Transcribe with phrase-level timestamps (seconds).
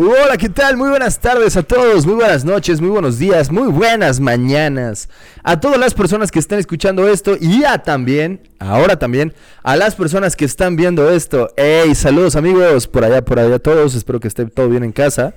[0.00, 0.76] Hola, ¿qué tal?
[0.76, 5.08] Muy buenas tardes a todos, muy buenas noches, muy buenos días, muy buenas mañanas.
[5.42, 9.34] A todas las personas que están escuchando esto y a también, ahora también,
[9.64, 11.50] a las personas que están viendo esto.
[11.56, 15.34] Hey, saludos amigos, por allá, por allá todos, espero que esté todo bien en casa.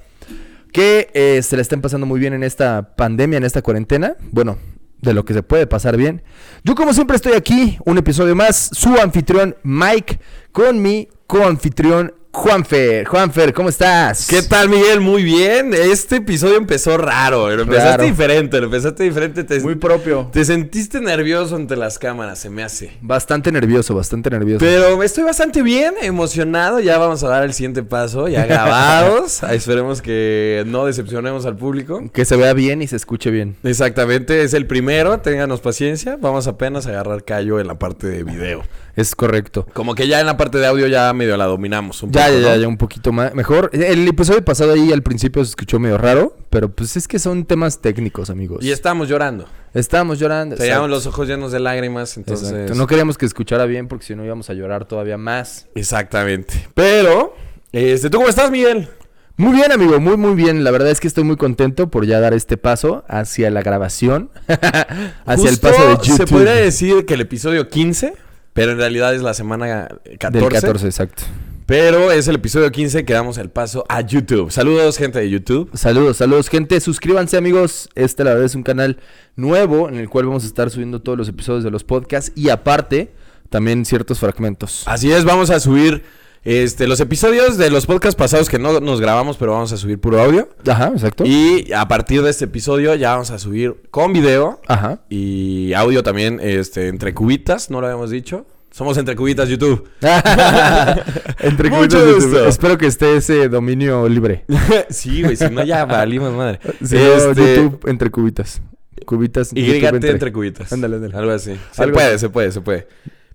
[0.71, 4.15] Que eh, se le estén pasando muy bien en esta pandemia, en esta cuarentena.
[4.29, 4.59] Bueno,
[5.01, 6.21] de lo que se puede pasar bien.
[6.63, 10.19] Yo como siempre estoy aquí, un episodio más, su anfitrión Mike,
[10.51, 13.05] con mi coanfitrión Juanfer.
[13.05, 14.25] Juanfer, ¿cómo estás?
[14.27, 15.01] ¿Qué tal, Miguel?
[15.01, 15.73] Muy bien.
[15.73, 17.53] Este episodio empezó raro.
[17.53, 19.43] Lo empezaste diferente, lo empezaste diferente.
[19.43, 20.29] Te, Muy propio.
[20.31, 22.93] te sentiste nervioso ante las cámaras, se me hace.
[23.01, 24.59] Bastante nervioso, bastante nervioso.
[24.59, 26.79] Pero estoy bastante bien, emocionado.
[26.79, 29.43] Ya vamos a dar el siguiente paso, ya grabados.
[29.51, 32.01] Esperemos que no decepcionemos al público.
[32.13, 33.57] Que se vea bien y se escuche bien.
[33.63, 35.19] Exactamente, es el primero.
[35.19, 36.17] Ténganos paciencia.
[36.19, 38.63] Vamos apenas a agarrar callo en la parte de video.
[38.95, 39.65] Es correcto.
[39.73, 42.37] Como que ya en la parte de audio ya medio la dominamos un Ya, poco,
[42.39, 42.61] ya, ya, ¿no?
[42.61, 43.33] ya, un poquito más.
[43.33, 43.69] Mejor.
[43.73, 47.45] El episodio pasado ahí al principio se escuchó medio raro, pero pues es que son
[47.45, 48.63] temas técnicos, amigos.
[48.63, 49.45] Y estamos llorando.
[49.73, 50.55] Estábamos llorando.
[50.57, 52.49] Teníamos los ojos llenos de lágrimas, entonces...
[52.51, 52.75] Exacto.
[52.75, 55.67] No queríamos que escuchara bien porque si no íbamos a llorar todavía más.
[55.75, 56.67] Exactamente.
[56.73, 57.35] Pero,
[57.71, 58.89] este, ¿tú cómo estás, Miguel?
[59.37, 60.63] Muy bien, amigo, muy, muy bien.
[60.63, 64.29] La verdad es que estoy muy contento por ya dar este paso hacia la grabación,
[64.47, 66.17] hacia el Justo paso de YouTube.
[66.17, 68.13] Se podría decir que el episodio 15,
[68.53, 69.87] pero en realidad es la semana
[70.19, 70.39] 14.
[70.39, 71.23] Del 14, exacto.
[71.65, 74.51] Pero es el episodio 15 que damos el paso a YouTube.
[74.51, 75.69] Saludos, gente de YouTube.
[75.73, 76.79] Saludos, saludos, gente.
[76.81, 77.87] Suscríbanse, amigos.
[77.95, 78.97] Este, la verdad, es un canal
[79.37, 82.49] nuevo en el cual vamos a estar subiendo todos los episodios de los podcasts y,
[82.49, 83.13] aparte,
[83.49, 84.83] también ciertos fragmentos.
[84.85, 86.03] Así es, vamos a subir
[86.43, 89.99] este, los episodios de los podcasts pasados que no nos grabamos, pero vamos a subir
[89.99, 90.49] puro audio.
[90.67, 91.23] Ajá, exacto.
[91.25, 95.01] Y a partir de este episodio ya vamos a subir con video Ajá.
[95.09, 98.45] y audio también este, entre cubitas, no lo habíamos dicho.
[98.71, 99.85] Somos entre cubitas YouTube.
[100.01, 102.47] Entre Mucho cubitas de gusto.
[102.47, 104.45] Espero que esté ese dominio libre.
[104.89, 106.59] sí, güey, si no ya valimos madre.
[106.79, 108.61] No, Este, YouTube entre cubitas.
[109.05, 109.51] Cubitas.
[109.53, 110.31] Y YouTube entre...
[110.31, 110.71] cubitas.
[110.71, 111.17] Ándale, ándale.
[111.17, 111.59] Algo así.
[111.71, 112.19] Se Algo puede, así.
[112.19, 112.87] se puede, se puede.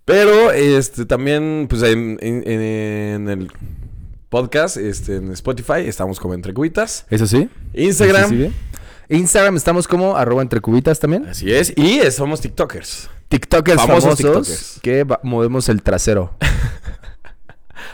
[0.06, 3.50] Pero, este, también, pues, en, en- en el
[4.31, 7.05] podcast, este, en Spotify, estamos como entre cubitas.
[7.11, 7.49] ¿Eso sí?
[7.75, 8.53] Instagram.
[9.09, 11.27] Instagram estamos como arroba entre cubitas también.
[11.27, 11.72] Así es.
[11.77, 13.11] Y somos TikTokers.
[13.28, 14.81] TikTokers Famosos famosos, tiktokers.
[14.83, 16.34] que va- movemos el trasero.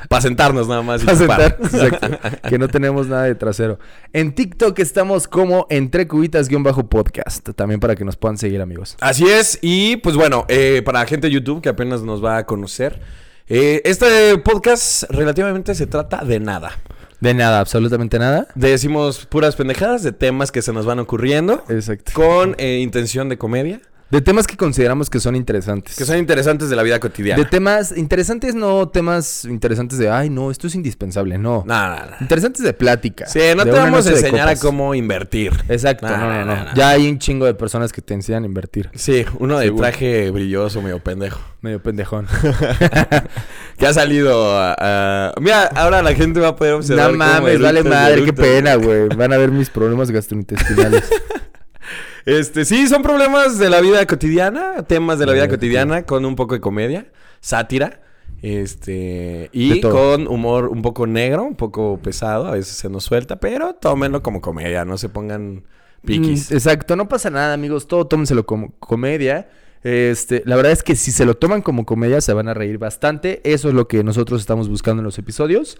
[0.09, 1.03] Para sentarnos nada más.
[1.03, 1.59] Para chupar.
[1.71, 3.79] sentar- exacto, que no tenemos nada de trasero.
[4.13, 7.51] En TikTok estamos como entre cubitas-podcast.
[7.55, 8.97] También para que nos puedan seguir, amigos.
[9.01, 12.39] Así es, y pues bueno, eh, para la gente de YouTube que apenas nos va
[12.39, 13.01] a conocer,
[13.49, 16.73] eh, este podcast relativamente se trata de nada.
[17.21, 18.49] De nada, absolutamente nada.
[18.57, 22.13] Decimos puras pendejadas de temas que se nos van ocurriendo Exacto.
[22.15, 23.81] con eh, intención de comedia,
[24.13, 25.97] De temas que consideramos que son interesantes.
[25.97, 27.43] que son interesantes de la vida cotidiana.
[27.43, 31.39] De temas interesantes, no temas interesantes de, ay, no, esto es indispensable.
[31.39, 31.65] No.
[31.67, 32.17] No, no, no.
[32.21, 33.27] Interesantes de plática.
[33.27, 35.53] Sí, no te vamos a enseñar a cómo invertir.
[35.69, 36.75] Exacto, No, no, no.
[36.75, 38.91] Ya hay un chingo de personas que te enseñan a invertir.
[38.95, 39.83] Sí, uno de Seguro.
[39.89, 41.41] traje brilloso, medio pendejo.
[41.63, 42.27] Medio pendejón.
[43.79, 47.11] Que ha salido a, a- Mira, ahora la gente va a poder observar.
[47.13, 49.09] no mames, vale madre, qué pena, güey.
[49.09, 51.03] Van a ver mis problemas gastrointestinales.
[52.25, 56.37] Este, sí, son problemas de la vida cotidiana, temas de la vida cotidiana con un
[56.37, 57.07] poco de comedia,
[57.41, 58.01] sátira,
[58.43, 63.37] este, y con humor un poco negro, un poco pesado, a veces se nos suelta,
[63.37, 65.65] pero tómenlo como comedia, no se pongan
[66.05, 66.51] piquis.
[66.51, 67.87] Mm, exacto, no pasa nada, amigos.
[67.87, 69.49] Todo tómenselo como comedia.
[69.85, 72.79] Este, la verdad es que si se lo toman como comedia se van a reír
[72.79, 73.41] bastante.
[73.45, 75.77] Eso es lo que nosotros estamos buscando en los episodios.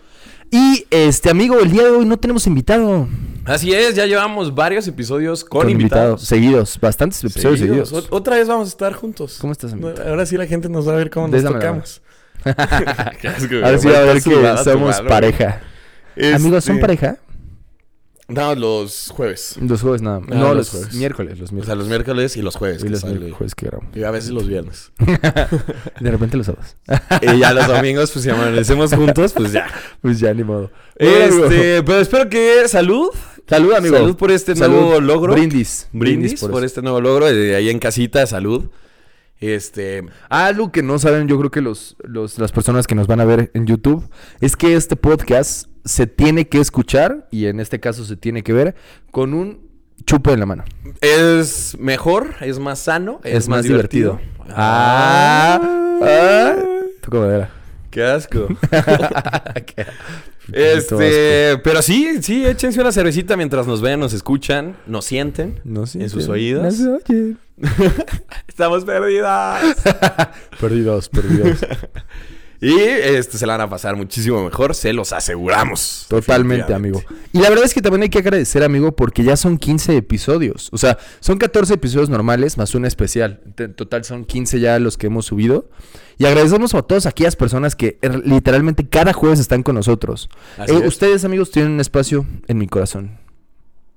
[0.51, 3.09] Y este, amigo, el día de hoy no tenemos invitado.
[3.45, 6.23] Así es, ya llevamos varios episodios con, invitados.
[6.23, 7.89] Seguidos, bastantes episodios seguidos.
[7.91, 8.11] Seguidos.
[8.11, 9.39] Ot- Otra vez vamos a estar juntos.
[9.41, 9.93] ¿Cómo estás, amigo?
[10.07, 12.03] Ahora sí la gente nos va a ver cómo nos Désame la tocamos.
[12.45, 15.61] Ahora sí va a ver que somos pareja.
[16.35, 17.17] Amigos, ¿son Este, pareja?
[18.35, 19.57] No, los jueves.
[19.61, 20.21] Los jueves nada.
[20.25, 20.95] Ah, no, los los, jueves.
[20.95, 21.39] miércoles.
[21.39, 21.79] Los O sea, miércoles.
[21.79, 22.81] los miércoles y los jueves.
[22.81, 23.13] y que los sale.
[23.13, 23.97] miércoles jueves que grabamos.
[23.97, 24.93] Y a veces los viernes.
[26.01, 26.77] De repente los sábados.
[27.23, 29.67] y ya los domingos, pues si amanecemos juntos, pues ya.
[30.01, 30.71] Pues ya, ni modo.
[30.97, 33.09] Este, pero espero que salud.
[33.49, 33.97] Salud, amigo.
[33.97, 34.77] Salud por este Salud.
[34.81, 35.33] nuevo logro.
[35.35, 35.89] Brindis.
[35.93, 37.27] Brindis por, este nuevo logro.
[37.27, 38.71] De ahí en casita, salud.
[39.41, 40.05] Este.
[40.29, 43.25] Algo que no saben, yo creo que los, los- las personas que nos van a
[43.25, 44.09] ver en YouTube,
[44.41, 48.53] es que este podcast se tiene que escuchar, y en este caso se tiene que
[48.53, 48.75] ver,
[49.11, 49.71] con un
[50.05, 50.65] chupe en la mano.
[51.01, 54.21] Es mejor, es más sano, es, más, divertido.
[54.51, 55.61] Ah,
[56.03, 56.57] ah.
[57.01, 57.51] Toco madera.
[57.91, 58.49] Qué asco.
[59.67, 59.87] Qué
[60.51, 65.61] este, pero sí, sí, échense una cervecita mientras nos ven, nos escuchan, nos sienten.
[65.65, 66.79] En sus oídos.
[66.79, 67.37] No se oye.
[68.49, 69.77] Estamos perdidas.
[70.61, 71.59] Perdidos, perdidos.
[72.63, 76.07] Y este, se la van a pasar muchísimo mejor, se los aseguramos.
[76.09, 77.03] Totalmente, amigo.
[77.33, 80.69] Y la verdad es que también hay que agradecer, amigo, porque ya son 15 episodios.
[80.71, 83.41] O sea, son 14 episodios normales más un especial.
[83.59, 85.69] En total son 15 ya los que hemos subido.
[86.19, 90.31] Y agradecemos a todas aquellas personas que er, literalmente cada jueves están con nosotros.
[90.59, 90.87] Eh, es.
[90.87, 93.19] ustedes, amigos, tienen un espacio en mi corazón.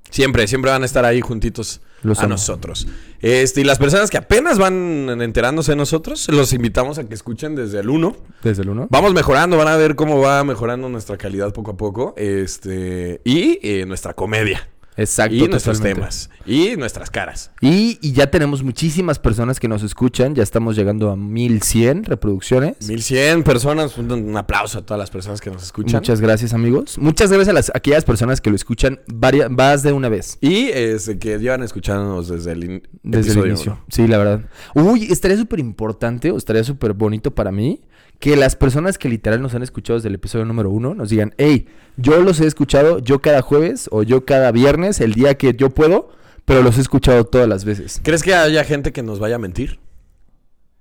[0.09, 2.35] Siempre, siempre van a estar ahí juntitos Los a amo.
[2.35, 2.87] nosotros.
[3.21, 7.55] Este, y las personas que apenas van enterándose de nosotros, los invitamos a que escuchen
[7.55, 8.15] desde el 1.
[8.43, 8.87] Desde el 1.
[8.89, 12.13] Vamos mejorando, van a ver cómo va mejorando nuestra calidad poco a poco.
[12.17, 14.69] Este, y eh, nuestra comedia.
[14.97, 15.35] Exacto.
[15.35, 15.95] y nuestros totalmente.
[15.99, 16.29] temas.
[16.45, 17.51] Y nuestras caras.
[17.59, 20.35] Y, y ya tenemos muchísimas personas que nos escuchan.
[20.35, 22.87] Ya estamos llegando a 1100 reproducciones.
[22.87, 23.97] 1100 personas.
[23.97, 25.99] Un, un aplauso a todas las personas que nos escuchan.
[26.01, 26.97] Muchas gracias, amigos.
[26.99, 30.37] Muchas gracias a las, a aquellas personas que lo escuchan varias, más de una vez.
[30.41, 33.73] Y este, que llevan escuchándonos desde el, in- Desde el inicio.
[33.73, 33.85] uno.
[33.89, 34.41] Sí, la verdad.
[34.75, 37.81] Uy, estaría súper importante o estaría súper bonito para mí
[38.25, 41.35] que las personas que literal nos han escuchado desde el episodio número uno nos digan,
[41.37, 45.53] hey, yo los he escuchado yo cada jueves o yo cada viernes, el día que
[45.53, 46.09] yo puedo,
[46.43, 48.01] pero los he escuchado todas las veces.
[48.01, 49.79] ¿Crees que haya gente que nos vaya a mentir?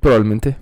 [0.00, 0.56] Probablemente.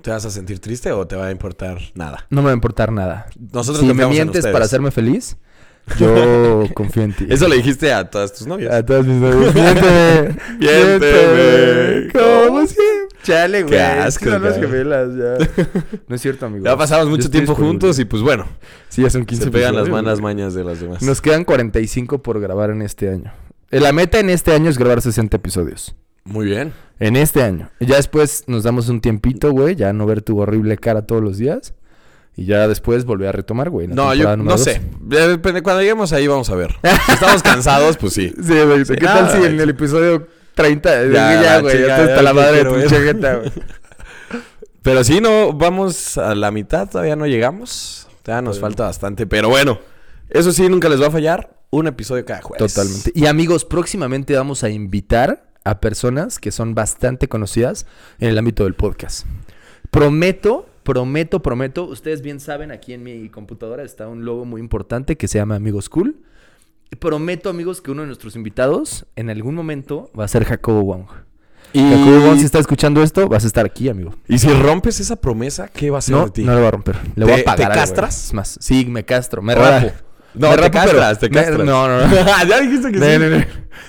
[0.00, 2.24] ¿Te vas a sentir triste o te va a importar nada?
[2.30, 3.26] No me va a importar nada.
[3.52, 5.36] Nosotros si me en mientes para hacerme feliz,
[5.98, 7.26] yo confío en ti.
[7.28, 8.72] Eso le dijiste a todas tus novias.
[8.72, 9.54] A todas mis novias.
[9.54, 10.36] Miénteme.
[10.58, 12.12] Miénteme.
[12.14, 12.93] ¿Cómo siempre?
[13.24, 13.74] Chale, güey.
[13.74, 15.64] Qué asco, son las gemelas, ya.
[16.08, 16.64] No es cierto, amigo.
[16.64, 18.46] Ya pasamos mucho tiempo juntos y pues bueno,
[18.88, 21.02] Sí, ya son 15 se pegan las malas mañas de las demás.
[21.02, 23.32] Nos quedan 45 por grabar en este año.
[23.70, 25.96] Eh, La meta en este año es grabar 60 episodios.
[26.24, 26.72] Muy bien.
[27.00, 27.70] En este año.
[27.80, 29.74] Ya después nos damos un tiempito, güey.
[29.74, 31.74] Ya no ver tu horrible cara todos los días.
[32.36, 33.86] Y ya después volver a retomar, güey.
[33.88, 34.80] No, yo no sé.
[35.62, 36.74] cuando lleguemos ahí vamos a ver.
[37.06, 38.32] Si estamos cansados, pues sí.
[38.42, 38.84] Sí, güey.
[38.84, 41.06] Sí, ¿Qué nada, tal si en el episodio 30?
[41.08, 41.76] Ya, Ya, güey.
[41.76, 43.52] chica, Ya está la madre de tu chaqueta, güey.
[44.82, 48.06] Pero sí, no, vamos a la mitad, todavía no llegamos.
[48.22, 49.26] Todavía nos falta bastante.
[49.26, 49.78] Pero bueno,
[50.30, 51.56] eso sí, nunca les va a fallar.
[51.70, 52.72] Un episodio cada jueves.
[52.72, 53.10] Totalmente.
[53.14, 57.86] Y amigos, próximamente vamos a invitar a personas que son bastante conocidas
[58.20, 59.26] en el ámbito del podcast.
[59.90, 61.84] Prometo, prometo, prometo.
[61.84, 65.56] Ustedes bien saben, aquí en mi computadora está un logo muy importante que se llama
[65.56, 66.16] Amigos Cool.
[66.98, 71.06] Prometo, amigos, que uno de nuestros invitados en algún momento va a ser Jacobo Wong.
[71.72, 74.14] Y, Jacobo Wong, si está escuchando esto, vas a estar aquí, amigo.
[74.28, 76.44] y si rompes esa promesa, ¿qué va a ser No, de ti?
[76.44, 76.96] no lo va a romper.
[77.16, 77.68] Le voy ¿Te- a pagar.
[77.72, 78.32] te castras?
[78.32, 79.80] más, sí, me castro, me Ahora.
[79.80, 79.92] rapo.
[80.34, 81.64] No, Me rapo, pero- castras, te me- castras.
[81.64, 82.16] no, no, no.
[82.48, 83.44] ya dijiste que No, sí.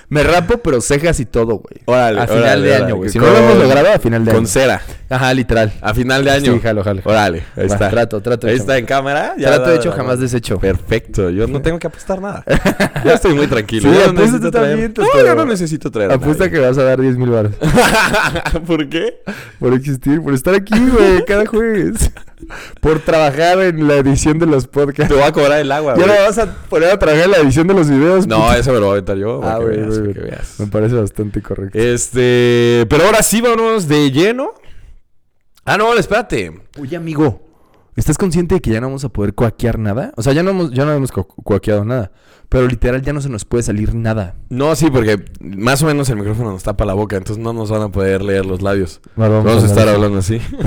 [0.07, 1.81] Me rapo, pero cejas y todo, güey.
[1.85, 2.85] Órale, A final órale, de órale.
[2.85, 3.09] año, güey.
[3.09, 4.37] Si Con- no lo hemos logrado, a final de año.
[4.39, 4.81] Con cera.
[5.09, 5.73] Ajá, literal.
[5.81, 6.53] A final de año.
[6.53, 7.01] Sí, jalo, jalo.
[7.05, 7.89] Órale, ahí Va, está.
[7.89, 8.61] Trato, trato Ahí hecho.
[8.63, 9.33] está en cámara.
[9.39, 10.59] Trato da- hecho, jamás deshecho.
[10.59, 11.29] Perfecto.
[11.31, 12.43] Yo no tengo que apostar nada.
[13.03, 13.89] Yo estoy muy tranquilo.
[13.91, 16.11] Sí, Yo no necesito traer- No, yo no necesito traer.
[16.11, 17.53] Apuesta que vas a dar 10 mil baros.
[18.67, 19.21] ¿Por qué?
[19.59, 22.11] Por existir, por estar aquí, güey, cada jueves.
[22.79, 25.07] Por trabajar en la edición de los podcasts.
[25.07, 25.95] Te voy a cobrar el agua.
[25.97, 26.07] Ya güey.
[26.19, 28.27] no vas a poner a trabajar en la edición de los videos.
[28.27, 28.53] No, puto.
[28.53, 29.41] eso me lo voy a aventar yo.
[29.43, 30.59] Ah, güey, veas, veas.
[30.59, 31.77] Me parece bastante correcto.
[31.77, 32.85] Este.
[32.89, 34.53] Pero ahora sí, vámonos de lleno.
[35.63, 36.51] Ah, no, espérate.
[36.79, 37.44] Oye, amigo,
[37.95, 40.11] ¿estás consciente de que ya no vamos a poder coaquear nada?
[40.17, 42.11] O sea, ya no hemos, ya no hemos co- coaqueado nada.
[42.47, 44.35] Pero literal ya no se nos puede salir nada.
[44.49, 47.71] No, sí, porque más o menos el micrófono nos tapa la boca, entonces no nos
[47.71, 49.01] van a poder leer los labios.
[49.15, 50.37] Vamos, Vamos a estar hablando así,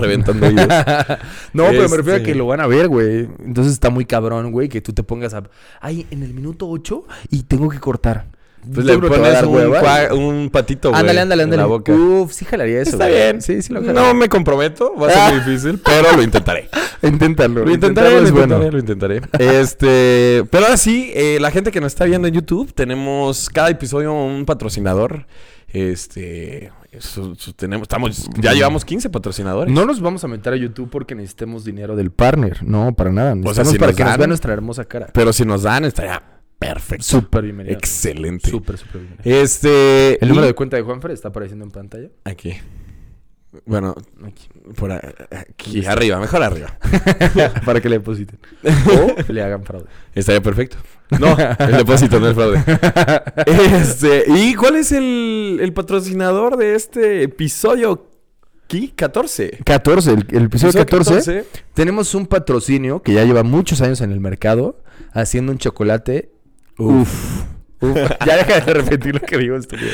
[0.00, 0.66] reventando oídos.
[1.52, 3.28] No, pero me refiero a Este- que lo van a ver, güey.
[3.44, 5.42] Entonces está muy cabrón, güey, que tú te pongas a...
[5.80, 8.26] Ay, en el minuto 8 y tengo que cortar.
[8.74, 9.80] Pues le pones un, hueva.
[9.82, 11.00] cua- un patito, güey.
[11.00, 11.62] Ándale, ándale, en ándale.
[11.62, 11.92] la boca.
[11.92, 12.92] Uf, sí jalaría eso.
[12.92, 13.40] Está bien.
[13.40, 14.14] Sí, sí lo No jalaría.
[14.14, 16.68] me comprometo, va a ser muy difícil, pero lo intentaré.
[17.02, 17.64] Inténtalo.
[17.64, 18.70] Lo intentaré, lo es intentaré, bueno.
[18.72, 19.20] lo intentaré.
[19.38, 23.70] Este, pero ahora sí, eh, la gente que nos está viendo en YouTube, tenemos cada
[23.70, 25.26] episodio un patrocinador.
[25.68, 26.72] Este,
[27.56, 29.72] tenemos, estamos, ya llevamos 15 patrocinadores.
[29.72, 32.62] No nos vamos a meter a YouTube porque necesitemos dinero del partner.
[32.64, 33.32] No, para nada.
[33.32, 35.08] O sea, Necesitamos si para nos que nos dan- vea nuestra hermosa cara.
[35.12, 36.22] Pero si nos dan, estaría
[36.58, 37.04] perfecto.
[37.04, 37.76] Súper bienvenido.
[37.76, 38.50] Excelente.
[38.50, 39.42] Súper, súper bienvenido.
[39.42, 40.22] Este.
[40.22, 42.08] El número de cuenta de Juanfer está apareciendo en pantalla.
[42.24, 42.54] Aquí.
[43.64, 43.94] Bueno,
[44.24, 44.48] Aquí.
[44.76, 46.78] por arriba, mejor arriba.
[47.64, 48.38] para que le depositen.
[48.64, 49.86] O le hagan fraude.
[50.14, 50.76] Estaría perfecto.
[51.18, 52.62] No, el depósito no es fraude.
[53.46, 58.10] Este, ¿y cuál es el, el patrocinador de este episodio?
[58.66, 58.92] ¿Qué?
[58.94, 59.60] 14.
[59.64, 61.44] 14, el, el episodio 14, 14.
[61.72, 64.82] Tenemos un patrocinio que ya lleva muchos años en el mercado
[65.12, 66.32] haciendo un chocolate.
[66.78, 67.42] Uf.
[67.80, 67.96] Uf.
[68.26, 69.90] ya deja de repetir lo que digo, estúpido.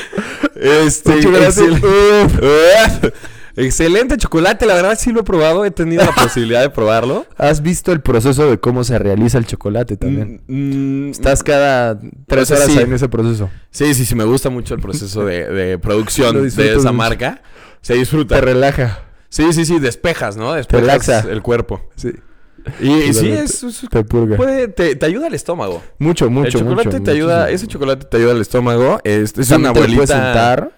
[0.55, 3.13] Este, excel-
[3.55, 7.27] Excelente chocolate, la verdad sí lo he probado, he tenido la posibilidad de probarlo.
[7.37, 10.41] ¿Has visto el proceso de cómo se realiza el chocolate también?
[10.47, 12.77] Mm, mm, Estás cada tres sea, horas sí.
[12.79, 13.51] ahí en ese proceso.
[13.69, 16.93] Sí, sí, sí, me gusta mucho el proceso de, de producción de esa mucho.
[16.93, 17.41] marca.
[17.81, 18.35] Se disfruta.
[18.35, 19.01] Te relaja.
[19.29, 20.53] Sí, sí, sí, despejas, ¿no?
[20.53, 21.19] Despejas relaxa.
[21.29, 21.81] el cuerpo.
[21.95, 22.11] Sí.
[22.81, 24.37] Y, y sí, es, es- Te purga.
[24.37, 25.81] puede- te, te ayuda al estómago.
[25.99, 27.55] Mucho, mucho, el chocolate mucho, te ayuda, muchísimo.
[27.55, 28.99] ese chocolate te ayuda al estómago.
[29.03, 29.97] Es, es una abuelita.
[29.97, 30.71] puedes untar.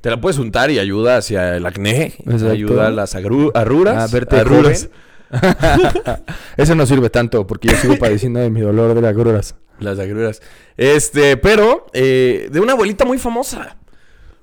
[0.00, 2.14] Te la puedes untar y ayuda hacia el acné.
[2.18, 2.50] Exacto.
[2.50, 3.96] Ayuda a las agru- arruras.
[4.10, 4.88] A verte arruras.
[6.56, 9.54] Eso no sirve tanto porque yo sigo padeciendo de mi dolor de las agruras.
[9.78, 10.42] Las agruras.
[10.76, 13.76] Este, pero eh, de una abuelita muy famosa.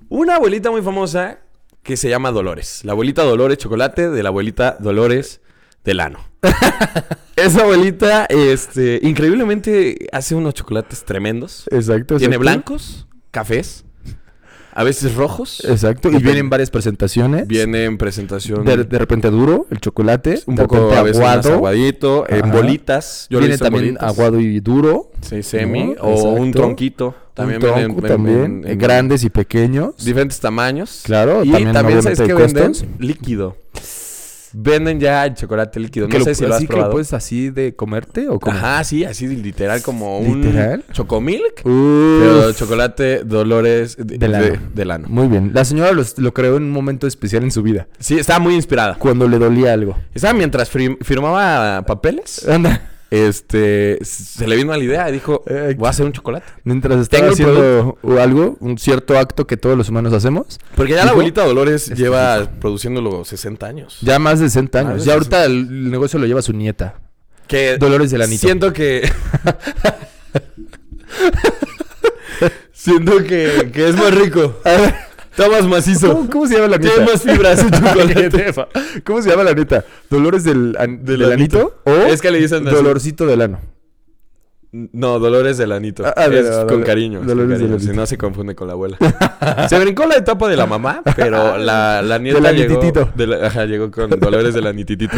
[0.09, 1.39] Una abuelita muy famosa
[1.83, 2.81] que se llama Dolores.
[2.85, 5.41] La abuelita Dolores Chocolate de la abuelita Dolores
[5.87, 6.19] Delano.
[7.37, 11.65] Esa abuelita, este, increíblemente hace unos chocolates tremendos.
[11.71, 12.17] Exacto.
[12.17, 12.39] Tiene exacto.
[12.41, 13.85] blancos, cafés,
[14.73, 15.63] a veces rojos.
[15.63, 16.11] Exacto.
[16.11, 17.47] Y vienen varias presentaciones.
[17.47, 20.41] Viene en presentación De, de repente duro, el chocolate.
[20.45, 21.53] un de poco a veces aguado.
[21.53, 23.27] aguadito, en bolitas.
[23.29, 24.09] Yo viene también bolitas.
[24.09, 25.11] aguado y duro.
[25.21, 25.95] Sí, semi.
[25.95, 26.01] ¿no?
[26.01, 27.15] O un tronquito.
[27.33, 28.61] También un vienen- ven- también.
[28.61, 30.03] ven- grandes y pequeños.
[30.03, 31.01] diferentes tamaños.
[31.05, 33.55] Claro, Y también, también, sabes que venden líquido.
[34.59, 36.07] Venden ya el chocolate líquido.
[36.07, 36.89] No sé si lo has así que probado.
[36.89, 38.57] lo puedes así de comerte o como.
[38.57, 40.83] Ajá, sí, así literal como un ¿Literal?
[40.91, 41.61] chocomilk.
[41.63, 44.99] Pero chocolate Dolores de, de-.
[45.07, 45.51] Muy bien.
[45.53, 47.87] La señora los- lo creó en un momento especial en su vida.
[47.99, 48.95] Sí, estaba muy inspirada.
[48.95, 49.95] Cuando le dolía algo.
[50.15, 52.47] Estaba mientras fir- firmaba papeles.
[52.47, 52.93] Anda.
[53.09, 56.45] Este, se le vino a la idea y dijo, Eh, voy a hacer un chocolate.
[56.63, 60.59] Mientras estaba haciendo algo, un cierto acto que todos los humanos hacemos.
[60.75, 63.99] Porque ya la abuelita Dolores "Este lleva produciéndolo 60 años.
[64.01, 64.99] Ya más de 60 años.
[65.01, 66.95] De ya ahorita el negocio lo lleva su nieta.
[67.47, 68.41] Que Dolores del Anito.
[68.45, 69.09] Siento que.
[72.73, 74.59] siento que, que es más rico.
[75.37, 76.13] Está más macizo.
[76.15, 76.95] ¿Cómo, cómo se llama la nieta?
[76.95, 78.53] Tiene más fibra ese chocolate.
[79.05, 79.85] ¿Cómo se llama la neta?
[80.09, 81.79] ¿Dolores del, an- Del del anito?
[81.85, 82.75] ¿O Es que le dicen así.
[82.75, 83.59] Dolorcito del ano?
[84.71, 86.05] No, Dolores del Anito.
[86.05, 87.19] Ah, ah, es de- con Dolores- cariño.
[87.19, 88.97] es con Dolores del cariño, Si no se confunde con la abuela.
[89.69, 93.09] se brincó la etapa de la mamá, pero la, la nieta Del llegó, anititito.
[93.15, 95.15] de la- ajá, llegó con Dolores del Anititito.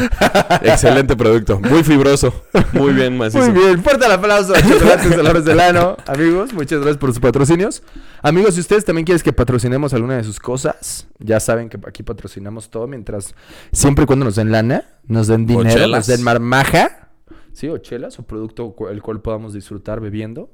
[0.61, 1.59] Excelente producto.
[1.59, 2.33] Muy fibroso.
[2.73, 3.49] Muy bien macizo.
[3.51, 5.97] Muy bien, fuerte el aplauso a Chocolates Dolores del Ano.
[6.05, 7.81] Amigos, muchas gracias por sus patrocinios.
[8.21, 12.03] Amigos, si ustedes también quieren que patrocinemos alguna de sus cosas, ya saben que aquí
[12.03, 13.33] patrocinamos todo mientras,
[13.71, 17.08] siempre y cuando nos den lana, nos den dinero, nos den marmaja.
[17.53, 20.49] Sí, o chelas, o producto el cual podamos disfrutar bebiendo.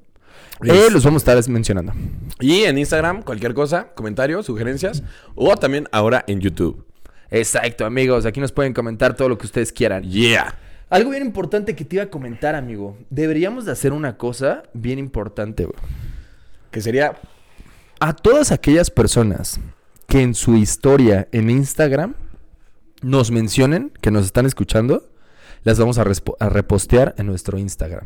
[0.64, 1.94] Eh, los vamos a estar mencionando.
[2.40, 5.04] Y en Instagram, cualquier cosa, comentarios, sugerencias.
[5.36, 6.86] O también ahora en YouTube.
[7.30, 8.26] Exacto, amigos.
[8.26, 10.04] Aquí nos pueden comentar todo lo que ustedes quieran.
[10.04, 10.58] Yeah.
[10.90, 12.98] Algo bien importante que te iba a comentar, amigo.
[13.10, 15.78] Deberíamos de hacer una cosa bien importante, güey.
[16.72, 17.18] Que sería.
[18.00, 19.60] A todas aquellas personas
[20.08, 22.14] que en su historia en Instagram
[23.02, 25.04] nos mencionen que nos están escuchando,
[25.66, 26.06] las vamos a,
[26.50, 28.06] repostear en nuestro Instagram.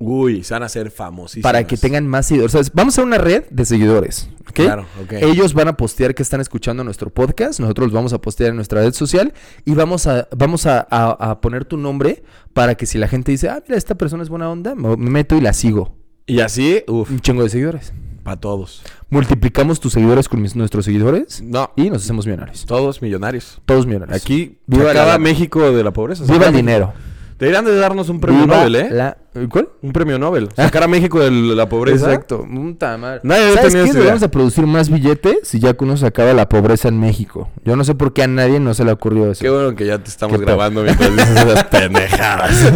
[0.00, 1.42] Uy, se van a hacer famosísimos.
[1.42, 2.54] Para que tengan más seguidores.
[2.54, 4.28] O sea, vamos a una red de seguidores.
[4.48, 4.52] ¿ok?
[4.54, 5.14] Claro, ok.
[5.14, 7.58] Ellos van a postear que están escuchando nuestro podcast.
[7.58, 9.32] Nosotros los vamos a postear en nuestra red social.
[9.64, 12.22] Y vamos a, vamos a, a- a poner tu nombre
[12.52, 15.10] para que si la gente dice, ah, mira, esta persona es buena onda, me me
[15.10, 15.96] meto y la sigo.
[16.26, 17.92] Y así, uff, Un chingo de seguidores.
[18.28, 18.82] Para todos.
[19.08, 22.66] Multiplicamos tus seguidores con mis- nuestros seguidores No, y nos hacemos millonarios.
[22.66, 23.58] todos millonarios.
[23.64, 24.20] Todos millonarios.
[24.20, 25.18] Aquí Viva la acaba lana.
[25.24, 26.24] México de la pobreza.
[26.30, 26.92] Viva el dinero.
[27.38, 28.88] Deberían de darnos un premio Viva Nobel, ¿eh?
[28.90, 29.16] la-
[29.48, 29.68] ¿Cuál?
[29.80, 30.48] Un premio Nobel.
[30.56, 32.06] Sacar a México de la pobreza.
[32.12, 32.44] Exacto.
[32.44, 33.20] Puta madre.
[33.22, 33.92] Nadie ¿Sabes qué?
[33.94, 37.48] Debemos a producir más billetes y ya que uno se acaba la pobreza en México.
[37.64, 39.40] Yo no sé por qué a nadie no se le ocurrió eso.
[39.40, 42.72] Qué bueno que ya te estamos grabando mientras dices esas pendejadas.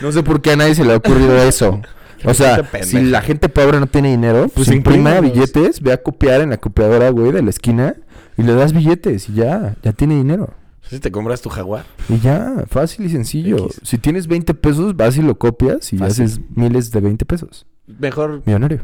[0.00, 1.80] No sé por qué a nadie se le ha ocurrido eso.
[2.24, 6.40] O sea, si la gente pobre no tiene dinero, pues imprima billetes, ve a copiar
[6.40, 7.94] en la copiadora, güey, de la esquina
[8.36, 10.54] y le das billetes y ya, ya tiene dinero.
[10.88, 11.84] Si te compras tu jaguar.
[12.08, 13.66] Y ya, fácil y sencillo.
[13.66, 13.80] X.
[13.82, 16.24] Si tienes 20 pesos, vas y lo copias y Fácil.
[16.26, 17.66] haces miles de 20 pesos.
[17.86, 18.80] Mejor Millonario.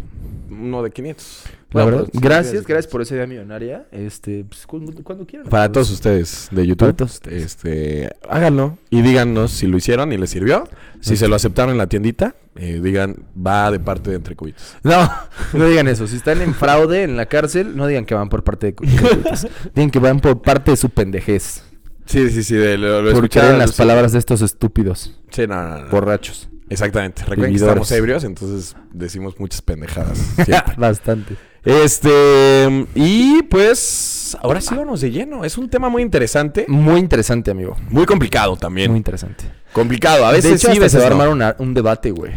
[0.50, 1.44] uno de 500.
[1.72, 2.10] La Bueno, verdad.
[2.12, 3.86] pues, gracias, gracias por esa idea millonaria.
[3.92, 5.48] Este, pues, cuando, cuando quieran.
[5.48, 7.42] Para Pues, todos ustedes de Para YouTube, todos ustedes.
[7.44, 10.68] este, háganlo y díganos si lo hicieron y les sirvió.
[11.00, 14.76] Si se lo aceptaron en la tiendita, eh, digan, va de parte de Entre Cubitos.
[14.84, 15.10] No,
[15.54, 16.06] no digan eso.
[16.06, 19.46] Si están en fraude en la cárcel, no digan que van por parte de Cuchicuitas.
[19.74, 21.62] digan que van por parte de su pendejez.
[22.04, 23.78] Sí, sí, sí, de, lo, lo por escucharon, creer en las sí.
[23.78, 25.88] palabras de estos estúpidos, Sí, no, no, no.
[25.88, 26.48] borrachos.
[26.72, 27.22] Exactamente.
[27.22, 30.18] Recuerden que estamos ebrios, entonces decimos muchas pendejadas.
[30.76, 31.36] Bastante.
[31.64, 35.44] este, y pues, ahora sí vamos de lleno.
[35.44, 37.76] Es un tema muy interesante, Muy interesante, amigo.
[37.90, 38.90] muy complicado también.
[38.90, 39.44] Muy interesante.
[39.72, 40.26] complicado.
[40.26, 42.32] A veces de hecho, sí, hasta veces se va a armar una- un debate, güey.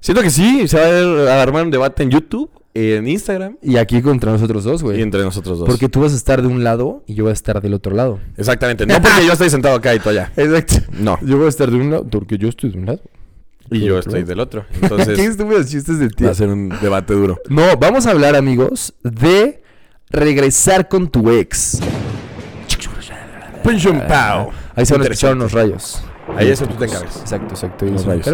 [0.00, 4.00] Siento que sí, se va a armar un debate en YouTube, en Instagram Y aquí
[4.00, 5.02] contra nosotros dos, y güey.
[5.02, 5.68] entre nosotros dos.
[5.68, 7.94] Porque tú vas a estar de un lado y yo voy a estar del otro
[7.94, 8.18] lado.
[8.38, 8.86] Exactamente.
[8.86, 10.32] No porque yo estoy sentado acá y tú allá.
[10.36, 10.76] Exacto.
[10.92, 11.18] No.
[11.20, 13.00] Yo voy a estar de un lado porque yo estoy de un lado.
[13.70, 14.64] Y yo estoy del otro.
[14.82, 16.24] Entonces, Qué estúpidos chistes de ti.
[16.24, 17.38] va a ser un debate duro.
[17.48, 19.62] No, vamos a hablar, amigos, de
[20.10, 21.80] regresar con tu ex.
[23.62, 24.50] Punchum Pow.
[24.74, 26.02] Ahí se van a escuchar unos rayos.
[26.36, 27.20] Ahí eso tú te encargas.
[27.20, 27.84] Exacto, exacto.
[27.84, 28.24] ahí Los rayos.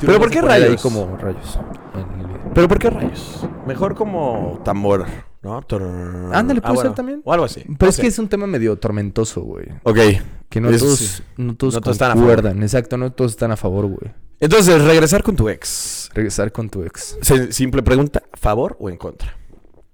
[0.00, 0.82] ¿Pero le por qué poner Ahí rayos?
[0.82, 1.58] como rayos.
[2.54, 3.46] ¿Pero por qué rayos?
[3.66, 5.06] Mejor como tambor,
[5.42, 5.60] ¿no?
[5.62, 6.94] Tor- Ándale, puede Ah, ser bueno.
[6.94, 7.22] también.
[7.24, 7.60] O algo así.
[7.64, 8.02] Pero No es sé.
[8.02, 9.66] que es un tema medio tormentoso, güey.
[9.84, 9.98] Ok.
[10.48, 12.46] Que no Es- todos, no todos no todos están a favor.
[12.62, 14.12] Exacto, no todos están a favor, güey.
[14.40, 16.10] Entonces, regresar con tu ex.
[16.14, 17.16] Regresar con tu ex.
[17.22, 19.36] Se- simple pregunta, ¿favor o en contra?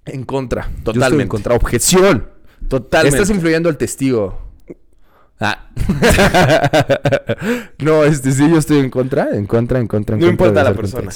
[0.04, 0.62] En contra.
[0.64, 1.22] Yo estoy Totalmente.
[1.22, 1.54] en contra.
[1.54, 2.28] Objeción.
[2.68, 3.16] Totalmente.
[3.18, 4.38] Estás influyendo al testigo.
[5.40, 5.70] Ah.
[7.78, 10.46] no, este sí, yo estoy en contra, en contra, en contra, en No contra.
[10.46, 11.11] importa de la persona.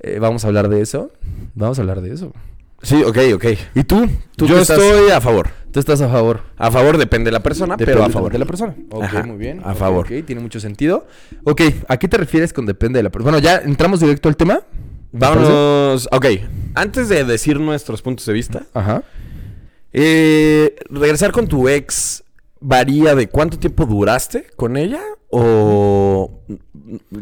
[0.00, 1.12] Eh, Vamos a hablar de eso.
[1.54, 2.32] Vamos a hablar de eso.
[2.82, 3.44] Sí, ok, ok.
[3.74, 4.06] ¿Y tú?
[4.36, 5.50] ¿Tú Yo estás- estoy a favor.
[5.76, 6.40] Tú estás a favor.
[6.56, 8.32] A favor depende de la persona, pero a favor.
[8.32, 8.74] de la persona.
[8.88, 9.60] Ok, Ajá, muy bien.
[9.62, 10.06] a favor.
[10.06, 11.06] Ok, tiene mucho sentido.
[11.44, 13.32] Ok, ¿a qué te refieres con depende de la persona?
[13.32, 14.62] Bueno, ya entramos directo al tema.
[15.12, 16.08] Vámonos.
[16.12, 16.24] Ok,
[16.74, 19.02] antes de decir nuestros puntos de vista, Ajá.
[19.92, 22.24] eh, regresar con tu ex
[22.58, 26.40] varía de cuánto tiempo duraste con ella o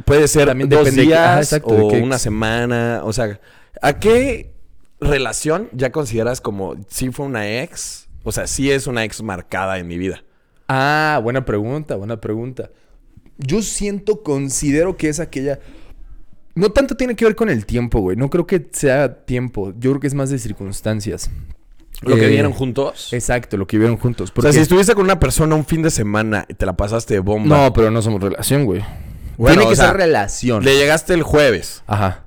[0.05, 3.01] puede ser También dos días ajá, exacto, o una semana.
[3.03, 3.41] O sea,
[3.83, 4.55] ¿a qué
[5.01, 8.04] relación ya consideras como si fue una ex?
[8.25, 10.25] O sea, si es una ex marcada en mi vida.
[10.69, 12.71] Ah, buena pregunta, buena pregunta.
[13.39, 15.61] Yo siento, considero que es aquella...
[16.55, 18.17] No tanto tiene que ver con el tiempo, güey.
[18.17, 19.73] No creo que sea tiempo.
[19.79, 21.31] Yo creo que es más de circunstancias.
[22.01, 23.13] Lo que Eh, vieron juntos.
[23.13, 24.33] Exacto, lo que vivieron juntos.
[24.35, 27.15] O sea, si estuviste con una persona un fin de semana y te la pasaste
[27.15, 27.57] de bomba.
[27.57, 28.83] No, pero no somos relación, güey.
[29.37, 30.65] Bueno, Tiene que o sea, ser relación.
[30.65, 32.23] Le llegaste el jueves Ajá.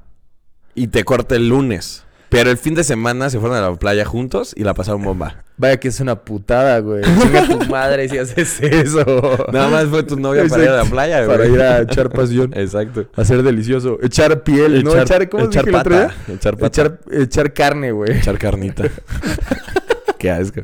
[0.75, 2.03] y te corta el lunes.
[2.29, 5.43] Pero el fin de semana se fueron a la playa juntos y la pasaron bomba.
[5.55, 7.03] Vaya que es una putada, güey.
[7.03, 9.05] Chinga tu madre si haces eso.
[9.51, 11.37] Nada más fue tu novia para ir a la playa, güey.
[11.37, 12.51] Para ir a echar pasión.
[12.53, 13.07] Exacto.
[13.15, 13.97] Hacer delicioso.
[14.03, 14.95] Echar piel, ¿no?
[14.99, 16.13] Echar, ¿cómo echar dije el otro pata.
[16.27, 16.35] día?
[16.35, 16.67] Echar pata.
[16.67, 18.17] Echar, echar carne, güey.
[18.17, 18.83] Echar carnita.
[20.19, 20.61] Qué asco.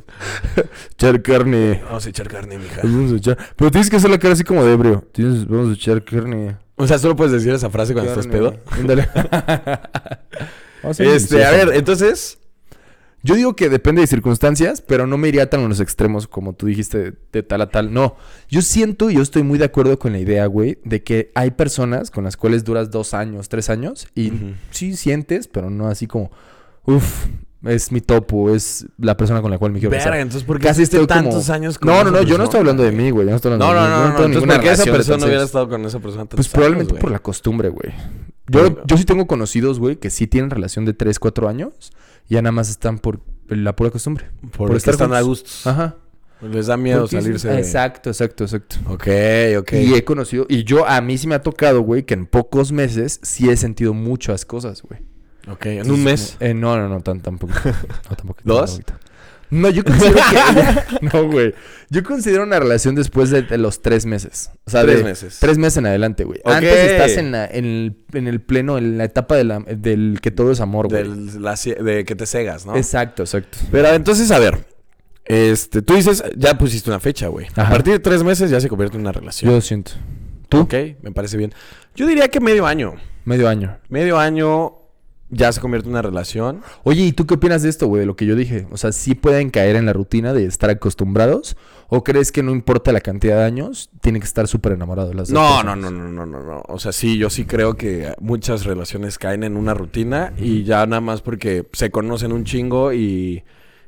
[0.91, 1.81] Echar carne.
[1.85, 2.81] Vamos a echar carne, mija.
[2.83, 3.37] Vamos a echar.
[3.55, 5.07] Pero tienes que hacer la cara así como de ebrio.
[5.11, 6.57] Tienes, vamos a echar carne.
[6.75, 8.55] O sea, solo puedes decir esa frase cuando estás pedo.
[8.65, 8.81] Carne.
[8.81, 9.09] Ándale.
[10.83, 12.37] Vamos a hacer Este, a ver, entonces.
[13.25, 16.51] Yo digo que depende de circunstancias, pero no me iría tan a los extremos como
[16.51, 17.93] tú dijiste de, de tal a tal.
[17.93, 18.17] No,
[18.49, 21.51] yo siento y yo estoy muy de acuerdo con la idea, güey, de que hay
[21.51, 24.33] personas con las cuales duras dos años, tres años y
[24.71, 26.31] sí sientes, pero no así como,
[26.83, 27.27] uff,
[27.65, 30.19] es mi topo, es la persona con la cual me quiero Verga, casar.
[30.19, 32.83] entonces, ¿por qué Casi como- tantos años con No, no, no, yo no estoy hablando
[32.83, 33.25] de mí, güey.
[33.25, 34.25] yo No, estoy hablando No, de no, no, no.
[34.25, 37.11] Entonces, ¿por qué esa persona no hubiera estado con esa persona tantos pues probablemente por
[37.11, 37.91] la costumbre, güey.
[38.47, 41.91] Yo, Pero- yo sí tengo conocidos, güey, que sí tienen relación de 3, 4 años
[42.27, 44.25] y ya nada más están por la pura costumbre.
[44.57, 45.49] Por, por estar están a gusto.
[45.69, 45.95] Ajá.
[46.41, 47.57] Les da miedo Porque es- salirse de...
[47.59, 48.75] Exacto, exacto, exacto.
[48.89, 49.07] Ok,
[49.59, 49.71] ok.
[49.73, 52.73] Y he conocido, y yo a mí sí me ha tocado, güey, que en pocos
[52.73, 54.99] meses sí he sentido muchas cosas, güey.
[55.49, 56.37] Ok, en un mes.
[56.39, 57.53] Eh, no, no, no, tan, tampoco.
[58.09, 58.39] No, tampoco.
[58.43, 58.81] ¿Dos?
[59.49, 60.15] No, yo considero
[60.99, 61.05] que...
[61.05, 61.53] no, güey.
[61.89, 64.49] Yo considero una relación después de, de los tres meses.
[64.65, 65.37] O sea, Tres de- meses.
[65.39, 66.39] Tres meses en adelante, güey.
[66.43, 70.19] Antes estás en, la- en el, en el pleno, en la etapa de la- del
[70.21, 71.03] que todo es amor, güey.
[71.03, 72.75] Del- la cie- de que te cegas, ¿no?
[72.75, 73.59] Exacto, exacto.
[73.71, 74.65] Pero entonces, a ver.
[75.25, 77.47] Este, tú dices, ya pusiste una fecha, güey.
[77.55, 79.51] A partir de tres meses ya se convierte en una relación.
[79.51, 79.91] Yo siento.
[80.49, 80.61] ¿Tú?
[80.61, 81.53] Ok, me parece bien.
[81.95, 82.95] Yo diría que medio año.
[83.23, 83.77] Medio año.
[83.89, 84.73] Medio año
[85.33, 86.61] ya se convierte en una relación.
[86.83, 88.01] Oye, ¿y tú qué opinas de esto, güey?
[88.01, 88.67] De lo que yo dije.
[88.71, 91.57] O sea, ¿sí pueden caer en la rutina de estar acostumbrados?
[91.89, 95.27] ¿O crees que no importa la cantidad de años, tienen que estar súper enamorados las
[95.29, 95.91] dos No, no, personas?
[95.91, 96.63] no, no, no, no, no.
[96.67, 100.85] O sea, sí, yo sí creo que muchas relaciones caen en una rutina y ya
[100.85, 103.43] nada más porque se conocen un chingo y,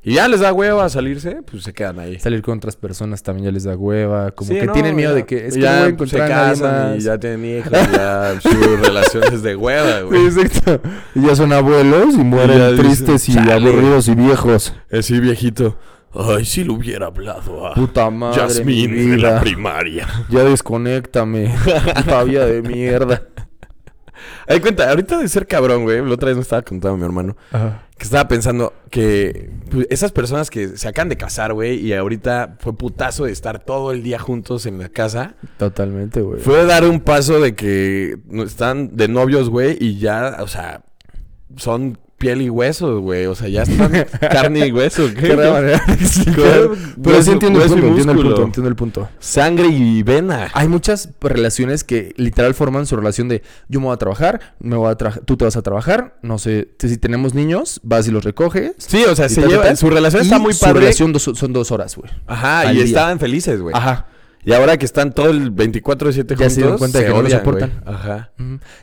[0.06, 2.20] y ya les da hueva a salirse, pues se quedan ahí.
[2.20, 4.32] Salir con otras personas también ya les da hueva.
[4.32, 6.10] Como Sí, que no, tienen miedo ya- de que es que ya no voy a
[6.10, 6.98] se casan más.
[6.98, 10.30] y ya tienen hijos, y ya su relación es de hueva, güey.
[10.32, 10.82] Sí, exacto.
[11.16, 13.54] Y ya son abuelos y mueren tristes y "Chale".
[13.54, 14.74] aburridos y viejos.
[14.92, 15.78] Así viejito.
[16.18, 18.64] Ay, si lo hubiera hablado a Puta madre.
[18.64, 20.08] mi Yasmín en la primaria.
[20.30, 21.54] Ya desconéctame.
[22.26, 23.24] Vida de mierda.
[24.48, 26.06] Hay cuenta, ahorita de ser cabrón, güey.
[26.06, 27.36] La otra vez me estaba contando mi hermano
[27.98, 32.58] que estaba pensando que pues, esas personas que se acaban de casar, güey, y ahorita
[32.60, 35.36] fue putazo de estar todo el día juntos en la casa.
[35.58, 36.42] Totalmente, güey.
[36.42, 40.84] Fue dar un paso de que están de novios, güey, y ya, o sea,
[41.56, 43.26] son piel y huesos, güey.
[43.26, 43.92] O sea, ya están
[44.32, 45.08] carne y hueso.
[45.14, 45.36] ¿qué?
[45.36, 45.80] De.
[47.04, 49.10] Pero sí entiendo el punto, entiendo el punto, entiendo el punto.
[49.20, 50.50] Sangre y vena.
[50.54, 54.76] Hay muchas relaciones que literal forman su relación de yo me voy a trabajar, me
[54.76, 58.12] voy a tra- tú te vas a trabajar, no sé, si tenemos niños, vas y
[58.12, 58.74] los recoges.
[58.78, 60.80] Sí, o sea, se lleva, su relación está muy su padre.
[60.82, 62.12] relación dos- son dos horas, güey.
[62.28, 62.86] Ajá, y día.
[62.86, 63.76] estaban felices, güey.
[63.76, 64.08] Ajá.
[64.48, 67.18] Y ahora que están todo el 24-7 juntos, Ya se dieron cuenta de que no
[67.18, 67.82] odian, soportan.
[67.84, 68.32] Ajá.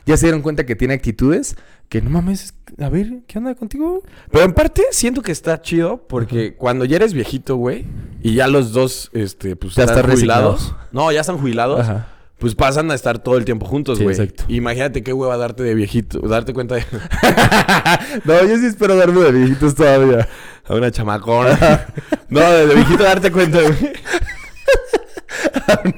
[0.05, 1.55] Ya se dieron cuenta que tiene actitudes
[1.93, 4.01] que no mames, a ver, ¿qué onda contigo?
[4.31, 7.85] Pero en parte siento que está chido porque cuando ya eres viejito, güey,
[8.23, 10.53] y ya los dos, este, pues Ya están están jubilados.
[10.55, 10.87] resignados.
[10.91, 11.81] No, ya están jubilados.
[11.81, 12.07] Ajá.
[12.39, 14.15] Pues pasan a estar todo el tiempo juntos, Sí, güey.
[14.15, 14.45] exacto.
[14.47, 16.83] Imagínate qué hueva darte de viejito, darte cuenta de
[18.25, 20.27] no, yo sí espero darme de viejitos todavía.
[20.67, 21.85] a una chamacona.
[22.29, 23.93] no, de, de viejito darte cuenta, güey.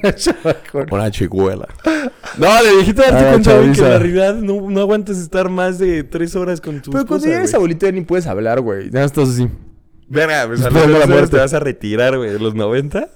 [0.02, 0.86] Una chamacona.
[0.90, 1.68] Una chicuela.
[2.38, 5.48] No, de viejito darte A la cuenta, güey, que en realidad no, no aguantas estar
[5.48, 7.56] más de tres horas con tu Pero cuando esposa, llegues güey.
[7.56, 8.90] abuelito ya ni puedes hablar, güey.
[8.90, 9.48] Ya estás así.
[10.08, 11.30] Verga, pues a los la 30 muerte.
[11.30, 12.30] te vas a retirar, güey.
[12.30, 13.08] ¿De los 90?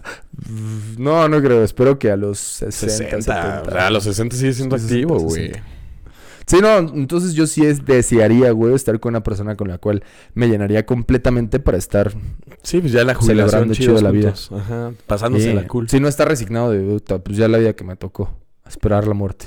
[0.98, 1.62] No, no creo.
[1.62, 3.22] Espero que a los 60, 60.
[3.22, 3.62] 70.
[3.68, 5.28] O sea, a los 60 sigue siendo activo, 60.
[5.28, 5.52] güey.
[6.50, 10.02] Sí, no, entonces yo sí es, desearía, güey, estar con una persona con la cual
[10.34, 12.12] me llenaría completamente para estar
[12.62, 14.32] Sí, pues ya la jubilación Celebrando chido chidos la vida.
[14.32, 14.50] juntos.
[14.52, 14.92] Ajá.
[15.06, 15.88] Pasándose la cool.
[15.88, 18.36] Si no está resignado de pues ya la vida que me tocó.
[18.64, 19.46] A esperar la muerte.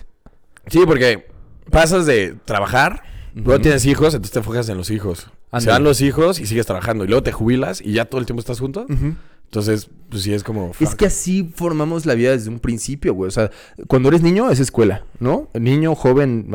[0.67, 1.27] Sí, porque
[1.69, 3.03] pasas de trabajar,
[3.35, 5.29] luego tienes hijos, entonces te enfocas en los hijos.
[5.59, 7.03] Se dan los hijos y sigues trabajando.
[7.03, 8.85] Y luego te jubilas y ya todo el tiempo estás juntos.
[8.89, 9.15] Ujú.
[9.53, 10.71] Entonces, pues sí es como.
[10.79, 13.27] Es que así formamos la vida desde un principio, güey.
[13.27, 13.51] O sea,
[13.87, 15.47] cuando eres niño es escuela, ¿no?
[15.53, 16.47] Niño, joven,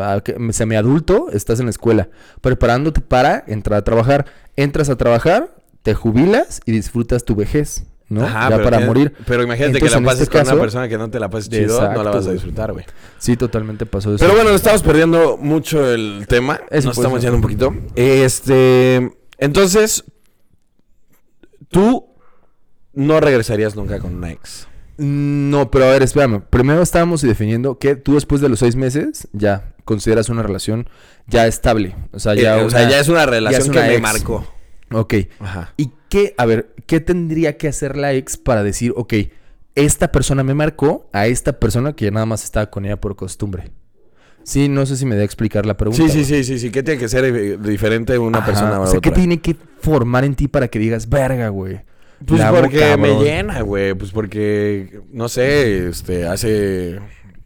[0.51, 2.09] semiadulto, estás en la escuela,
[2.41, 4.27] preparándote para entrar a trabajar.
[4.57, 8.25] Entras a trabajar, te jubilas y disfrutas tu vejez, ¿no?
[8.27, 9.15] Ajá, ya pero para morir.
[9.29, 11.31] Pero imagínate Entonces, que la pases este con caso- una persona que no te la
[11.31, 12.85] pases chido, no la vas a disfrutar, güey.
[13.19, 14.25] Sí, totalmente pasó eso.
[14.25, 16.61] Pero bueno, estamos perdiendo mucho el tema.
[16.69, 17.73] Eso Nos estamos yendo un poquito.
[17.95, 19.13] Este.
[19.39, 20.03] Entonces.
[21.71, 21.98] Tú
[22.99, 24.67] no regresarías nunca con una ex.
[24.99, 26.43] Mm, No, pero a ver, espérame.
[26.51, 30.89] Primero estábamos definiendo que tú después de los seis meses ya consideras una relación
[31.29, 31.95] ya estable.
[32.13, 34.45] O sea, ya, Eh, o sea, ya es una relación es que me marcó.
[34.93, 35.15] Ok.
[35.39, 35.73] Ajá.
[35.77, 39.15] ¿Y qué, a ver, qué tendría que hacer la ex para decir, ok,
[39.75, 43.15] esta persona me marcó a esta persona que ya nada más estaba con ella por
[43.15, 43.71] costumbre?
[44.43, 46.03] Sí, no sé si me da a explicar la pregunta.
[46.03, 46.71] Sí, sí, sí, sí, sí.
[46.71, 49.01] ¿Qué tiene que ser eh, diferente una Ajá, persona a O sea, otra?
[49.01, 51.83] ¿qué tiene que formar en ti para que digas, verga, güey?
[52.27, 53.25] Pues la porque me cabrón"?
[53.25, 53.95] llena, güey.
[53.95, 56.99] Pues porque, no sé, este, hace...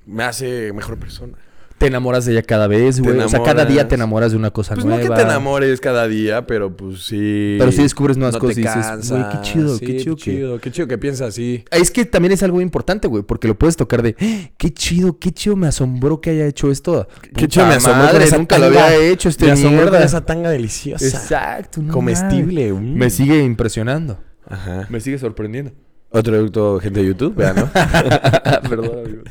[0.06, 1.34] Me hace mejor persona.
[1.78, 3.18] Te enamoras de ella cada vez, güey.
[3.18, 5.08] O sea, cada día te enamoras de una cosa Pues no nueva.
[5.08, 7.56] que te enamores cada día, pero pues sí...
[7.58, 10.22] Pero sí descubres nuevas no cosas y dices, güey, qué chido, Sí, qué chido qué
[10.22, 10.60] chido.
[10.60, 11.64] Qué chido que piensas así.
[11.72, 15.18] Es que también es algo importante, güey, porque lo puedes tocar de, "Ah, qué chido,
[15.18, 17.08] qué chido, me asombró que haya hecho esto.
[17.34, 20.24] Qué chido me asombró con madre, esa nunca lo había hecho este Me asombró esa
[20.24, 21.04] tanga deliciosa.
[21.04, 22.72] Exacto, no Comestible.
[22.72, 22.94] mm.
[22.94, 24.20] Me sigue impresionando.
[24.52, 24.86] Ajá.
[24.90, 25.72] Me sigue sorprendiendo.
[26.10, 27.70] Otro producto, gente de YouTube, vean, ¿no?
[28.68, 29.28] Perdón, amigos.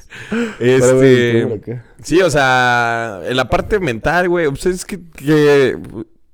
[0.59, 1.81] este...
[2.01, 5.77] Sí, o sea, en la parte mental, güey, pues es que, que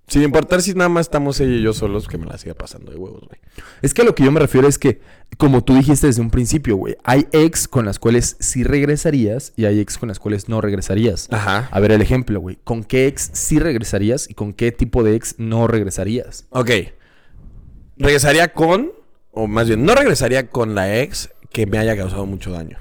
[0.07, 2.93] sin importar si nada más estamos ella y yo solos, que me la siga pasando
[2.93, 3.41] de huevos, güey.
[3.81, 5.01] Es que a lo que yo me refiero es que,
[5.37, 9.65] como tú dijiste desde un principio, güey, hay ex con las cuales sí regresarías y
[9.65, 11.27] hay ex con las cuales no regresarías.
[11.29, 11.67] Ajá.
[11.69, 12.57] A ver el ejemplo, güey.
[12.63, 16.45] ¿Con qué ex sí regresarías y con qué tipo de ex no regresarías?
[16.51, 16.71] Ok.
[17.99, 18.91] Regresaría con,
[19.31, 22.77] o más bien, no regresaría con la ex que me haya causado mucho daño.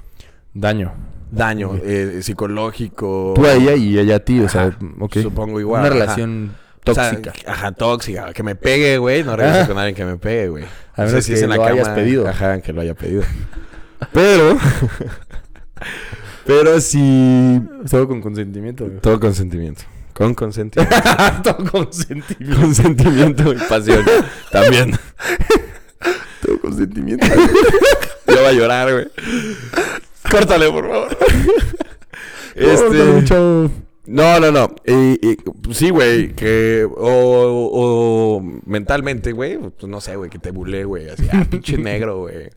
[0.53, 0.93] Daño.
[1.31, 3.33] Daño eh, psicológico.
[3.35, 5.17] Tú a ella y ella a ti, o sea, Ajá, ok.
[5.21, 5.93] supongo igual, Una ajá.
[5.99, 7.33] relación O sea, tóxica.
[7.51, 8.33] ajá, tóxica.
[8.33, 9.23] Que me pegue, güey.
[9.23, 9.67] No regreso Ajá.
[9.67, 10.63] con alguien que me pegue, güey.
[10.95, 11.95] A No sé menos si es en la lo hayas cama.
[11.95, 12.27] pedido.
[12.27, 13.23] Ajá, que lo haya pedido.
[14.13, 14.57] Pero.
[16.45, 17.61] pero sí.
[17.85, 18.99] Solo con consentimiento, güey.
[18.99, 19.83] Todo consentimiento.
[20.13, 20.95] Con consentimiento.
[21.43, 22.61] Todo consentimiento.
[22.61, 24.03] consentimiento y pasión.
[24.51, 24.91] También.
[26.45, 27.25] Todo consentimiento.
[28.27, 29.07] Yo voy a llorar, güey.
[30.29, 31.17] Córtale, por favor.
[32.55, 33.23] Este.
[33.25, 33.69] chavo.
[34.07, 34.73] No, no, no.
[34.85, 35.37] Y- y,
[35.73, 36.33] sí, güey.
[36.33, 36.87] Que.
[36.89, 39.57] O, o mentalmente, güey.
[39.59, 40.29] Pues no sé, güey.
[40.31, 41.09] Que te bulé, güey.
[41.09, 42.49] Así, ah, pinche negro, güey.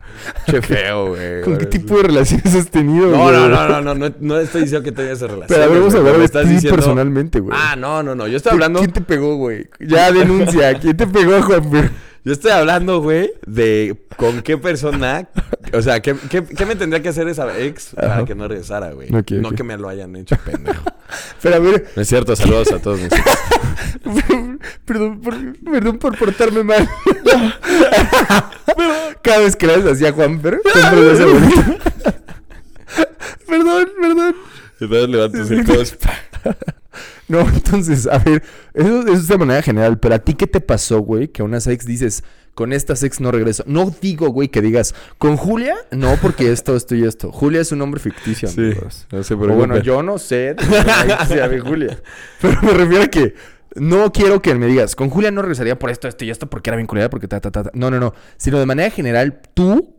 [0.47, 1.41] Pinche feo, güey.
[1.41, 3.33] ¿Con qué tipo de relaciones has tenido, No, güey?
[3.35, 5.47] no, no, no, no, no, no estoy diciendo que tengas esa relación.
[5.49, 7.55] Pero a hablar de estás ti diciendo- personalmente, güey.
[7.59, 8.27] Ah, no, no, no.
[8.27, 8.79] Yo estoy hablando.
[8.79, 9.67] ¿Quién te pegó, güey?
[9.79, 10.73] Ya denuncia.
[10.79, 11.91] ¿Quién te pegó, Juan?
[12.23, 15.27] Yo estoy hablando, güey, de con qué persona.
[15.73, 18.25] O sea, ¿qué, qué, qué me tendría que hacer esa ex para Ajá.
[18.25, 19.11] que no regresara, güey?
[19.13, 20.83] Ok, no que me lo hayan hecho, pendejo.
[21.41, 23.37] Pero a ver, No es cierto, saludos a todos mis hijos.
[24.85, 25.33] perdón, por,
[25.71, 26.87] perdón por portarme mal.
[29.23, 31.61] Cada vez que le haces así a Juan, pero siempre lo hace bonito.
[33.47, 34.35] perdón, perdón.
[34.79, 35.97] Entonces levanto tus hijos.
[37.31, 40.59] No, entonces, a ver, eso, eso es de manera general, pero a ti qué te
[40.59, 43.63] pasó, güey, que a unas ex dices, con estas ex no regreso.
[43.65, 47.31] No digo, güey, que digas, con Julia, no, porque esto, esto y esto.
[47.31, 48.73] Julia es un nombre ficticio, Sí,
[49.11, 51.97] no se O bueno, yo no sé de Julia.
[52.41, 53.33] Pero me refiero a que
[53.75, 56.69] no quiero que me digas, con Julia no regresaría por esto, esto y esto, porque
[56.69, 57.71] era vinculada, porque ta, ta, ta, ta.
[57.73, 58.13] No, no, no.
[58.35, 59.95] Sino de manera general, tú,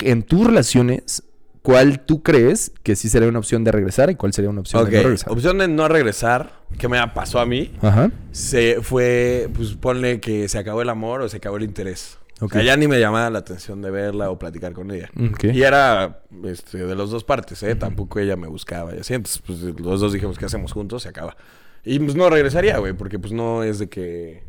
[0.00, 1.22] en tus relaciones,
[1.62, 4.84] ¿cuál tú crees que sí sería una opción de regresar y cuál sería una opción
[4.84, 5.32] de no regresar?
[5.32, 8.10] opción de no regresar, que me pasó a mí, Ajá.
[8.32, 12.16] se fue, pues ponle que se acabó el amor o se acabó el interés.
[12.42, 12.52] Ok.
[12.52, 15.10] O sea, ya ni me llamaba la atención de verla o platicar con ella.
[15.30, 15.44] Ok.
[15.52, 17.74] Y era este, de las dos partes, ¿eh?
[17.74, 19.12] Tampoco ella me buscaba y así.
[19.12, 21.02] Entonces, pues los dos dijimos, ¿qué hacemos juntos?
[21.02, 21.36] Se acaba.
[21.84, 24.42] Y pues no regresaría, güey, porque pues no es de que...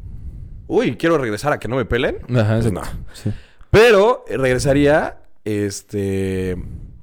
[0.67, 2.19] Uy, quiero regresar a que no me pelen.
[2.33, 2.81] Ajá, Pues, no.
[3.11, 3.29] Sí.
[3.71, 6.55] Pero eh, regresaría, este,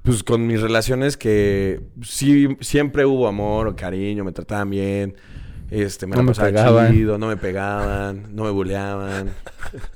[0.09, 5.15] pues con mis relaciones que sí, siempre hubo amor o cariño, me trataban bien,
[5.71, 6.93] este, me No la me pegaban.
[6.93, 9.31] chido, no me pegaban, no me buleaban,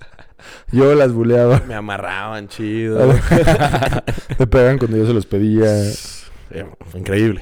[0.72, 1.62] Yo las buleaba.
[1.66, 2.98] me amarraban chido.
[4.38, 5.66] Me pegan cuando yo se los pedía.
[6.54, 7.40] Eh, fue increíble.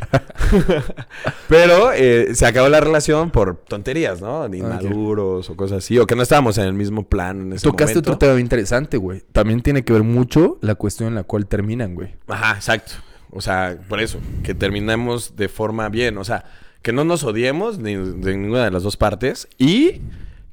[1.49, 4.42] Pero eh, se acabó la relación por tonterías, ¿no?
[4.44, 4.55] Ok.
[4.55, 5.99] inmaduros o cosas así.
[5.99, 8.12] O que no estábamos en el mismo plan en ese Tocaste momento.
[8.12, 9.23] otro tema interesante, güey.
[9.33, 12.14] También tiene que ver mucho la cuestión en la cual terminan, güey.
[12.29, 12.92] Ajá, exacto.
[13.31, 16.18] O sea, por eso, que terminemos de forma bien.
[16.18, 16.44] O sea,
[16.83, 20.01] que no nos odiemos ni de ninguna de las dos partes y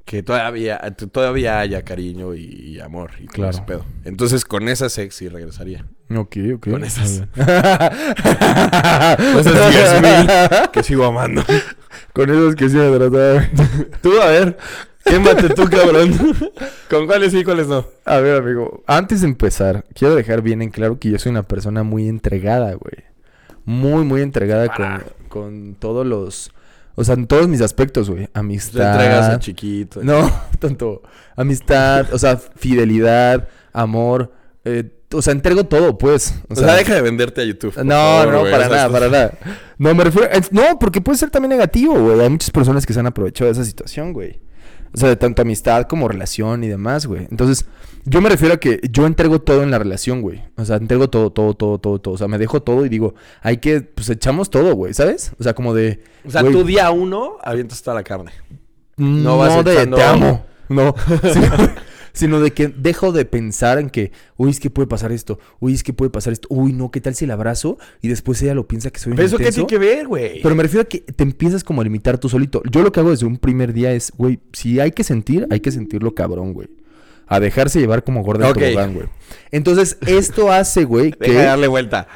[0.08, 0.80] que todavía,
[1.12, 3.50] todavía haya cariño y, amor y todo Claro.
[3.52, 3.86] ese pedo.
[4.06, 5.86] Entonces, con esa sex sí regresaría.
[6.15, 6.70] Ok, ok.
[6.72, 7.24] Con esas.
[7.36, 7.50] Con
[9.39, 11.43] esas 10,000 que sigo amando.
[12.13, 13.50] Con esos que sí me trataban.
[14.02, 14.58] Tú, a ver,
[15.04, 16.17] quémate tú, cabrón.
[16.89, 17.86] ¿Con cuáles sí y cuáles no?
[18.06, 18.84] A ver, amigo.
[18.88, 22.74] Antes de empezar, quiero dejar bien en claro que yo soy una persona muy entregada,
[22.76, 23.04] güey.
[23.65, 26.52] Muy, muy entregada con, con todos los...
[27.00, 28.26] O sea, en todos mis aspectos, güey.
[28.26, 28.92] Te Amistad.
[28.94, 30.02] entregas a chiquito.
[30.04, 30.30] No,
[30.60, 31.04] tanto.
[31.36, 34.34] Amistad, o sea, fidelidad, amor.
[34.66, 36.34] eh, o sea, entrego todo, pues.
[36.50, 37.74] O sea, deja de venderte a YouTube.
[37.84, 39.34] No, favor, no, para nada, para nada.
[39.78, 40.28] No, me refiero.
[40.32, 42.20] es- no, porque puede ser también negativo, güey.
[42.20, 44.42] Hay muchas personas que se han aprovechado de esa situación, güey.
[44.94, 47.28] O sea, de tanto amistad como relación y demás, güey.
[47.30, 47.66] Entonces,
[48.10, 50.41] yo me refiero a que yo entrego todo en la relación, güey.
[50.56, 52.13] O sea, entrego todo, todo, todo, todo, todo.
[52.13, 55.34] O sea, me dejo todo y digo, hay que, pues echamos todo, güey, ¿sabes?
[55.39, 56.02] O sea, como de.
[56.26, 58.32] O sea, güey, tu día uno avientas toda la carne.
[58.96, 60.46] no no vas de echando- te amo.
[60.70, 60.93] No.
[61.34, 61.50] sino,
[62.12, 65.39] sino de que dejo de pensar en que, uy, es que puede pasar esto.
[65.62, 66.48] Uy, es que puede pasar esto.
[66.52, 67.78] Uy, no, ¿qué tal si la abrazo?
[68.02, 70.41] Y después ella lo piensa que soy un ¿Pero eso qué tiene que ver, güey?
[70.41, 72.62] Pero me refiero a que te empiezas como a limitar tú solito.
[72.70, 75.62] Yo lo que hago desde un primer día es, güey, si hay que sentir, hay
[75.62, 76.67] que sentirlo cabrón, güey.
[77.28, 78.58] A dejarse llevar como gorda Ok.
[78.58, 79.08] en tobogán, güey.
[79.52, 81.30] Entonces, esto hace, güey, que...
[81.30, 82.08] Deja de darle vuelta.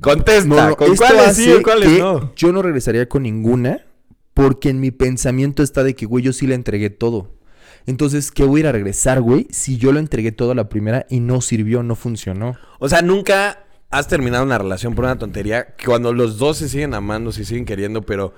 [0.00, 0.48] Contesta.
[0.48, 2.32] No, no, ¿Con cuáles sí y cuáles no?
[2.34, 3.84] yo no regresaría con ninguna
[4.32, 7.34] porque en mi pensamiento está de que, güey, yo sí le entregué todo.
[7.86, 9.46] Entonces, ¿qué voy a ir a regresar, güey?
[9.50, 12.56] Si yo lo entregué todo a la primera y no sirvió, no funcionó.
[12.78, 16.68] O sea, nunca has terminado una relación por una tontería que cuando los dos se
[16.68, 18.32] siguen amando, se siguen queriendo, pero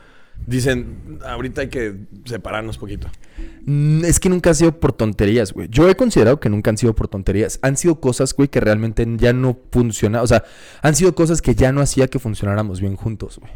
[0.47, 3.09] dicen, ahorita hay que separarnos poquito.
[3.65, 5.69] Mm, Es que nunca ha sido por tonterías, güey.
[5.71, 7.59] Yo he considerado que nunca han sido por tonterías.
[7.63, 10.25] Han sido cosas, güey, que realmente ya no funcionaban.
[10.25, 10.45] O sea,
[10.83, 13.53] han sido cosas que ya no hacía que funcionáramos bien juntos, güey.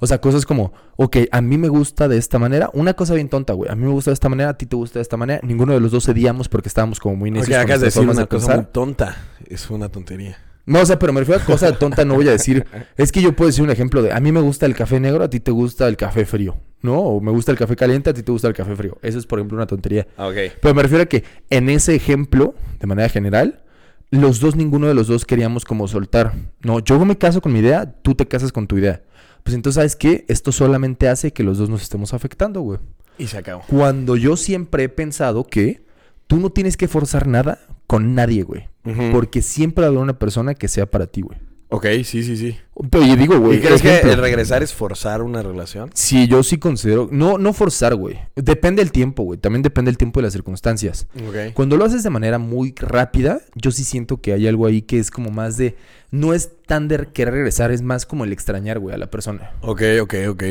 [0.00, 2.70] O sea, cosas como, ok, a mí me gusta de esta manera.
[2.72, 3.68] Una cosa bien tonta, güey.
[3.70, 5.40] A mí me gusta de esta manera, a ti te gusta de esta manera.
[5.42, 8.20] Ninguno de los dos cedíamos porque estábamos como muy necios con acabas de decir una
[8.20, 9.16] de cosa muy tonta.
[9.46, 10.38] Es una tontería.
[10.68, 12.66] No, o sea, pero me refiero a cosa tonta, no voy a decir.
[12.98, 15.24] Es que yo puedo decir un ejemplo de a mí me gusta el café negro,
[15.24, 16.98] a ti te gusta el café frío, ¿no?
[16.98, 18.98] O me gusta el café caliente, a ti te gusta el café frío.
[19.00, 20.06] Eso es, por ejemplo, una tontería.
[20.18, 20.36] Ah, ok.
[20.60, 23.62] Pero me refiero a que en ese ejemplo, de manera general,
[24.10, 26.34] los dos, ninguno de los dos queríamos como soltar.
[26.60, 29.00] No, yo me caso con mi idea, tú te casas con tu idea.
[29.44, 30.26] Pues entonces, ¿sabes qué?
[30.28, 32.78] Esto solamente hace que los dos nos estemos afectando, güey.
[33.16, 33.62] Y se acabó.
[33.68, 35.87] Cuando yo siempre he pensado que
[36.28, 38.68] tú no tienes que forzar nada con nadie, güey.
[39.12, 41.38] Porque siempre habrá una persona que sea para ti, güey.
[41.70, 42.56] Ok, sí, sí, sí.
[42.88, 43.58] Pero yo digo, güey.
[43.58, 45.90] ¿Y crees que el regresar es forzar una relación?
[45.92, 47.08] Sí, yo sí considero.
[47.10, 48.18] No, no forzar, güey.
[48.36, 49.38] Depende del tiempo, güey.
[49.38, 51.06] También depende del tiempo y las circunstancias.
[51.28, 51.52] Ok.
[51.52, 54.98] Cuando lo haces de manera muy rápida, yo sí siento que hay algo ahí que
[54.98, 55.76] es como más de.
[56.10, 59.52] No es tan de querer regresar, es más como el extrañar, güey, a la persona.
[59.60, 60.44] Ok, ok, ok.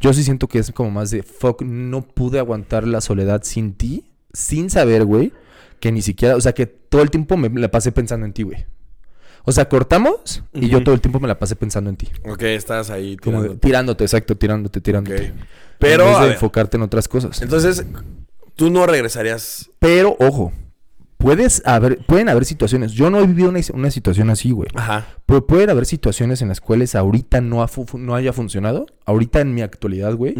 [0.00, 1.22] Yo sí siento que es como más de.
[1.22, 5.32] Fuck, no pude aguantar la soledad sin ti, sin saber, güey,
[5.80, 6.36] que ni siquiera.
[6.36, 8.66] O sea, que todo el tiempo me la pasé pensando en ti, güey.
[9.44, 12.08] O sea, cortamos y yo todo el tiempo me la pasé pensando en ti.
[12.28, 13.66] Ok, estás ahí Como de- tirándote.
[13.68, 15.30] tirándote, exacto, tirándote, tirándote.
[15.30, 15.46] Ok.
[15.78, 17.40] Pero, en vez de enfocarte en otras cosas.
[17.42, 17.84] entonces,
[18.56, 19.70] tú no regresarías.
[19.78, 20.52] Pero, ojo,
[21.18, 22.92] puedes haber, pueden haber situaciones.
[22.92, 24.68] Yo no he vivido una, una situación así, güey.
[24.74, 25.06] Ajá.
[25.26, 28.86] Pero pueden haber situaciones en las cuales ahorita no, ha no haya funcionado.
[29.04, 30.34] Ahorita en mi actualidad, güey.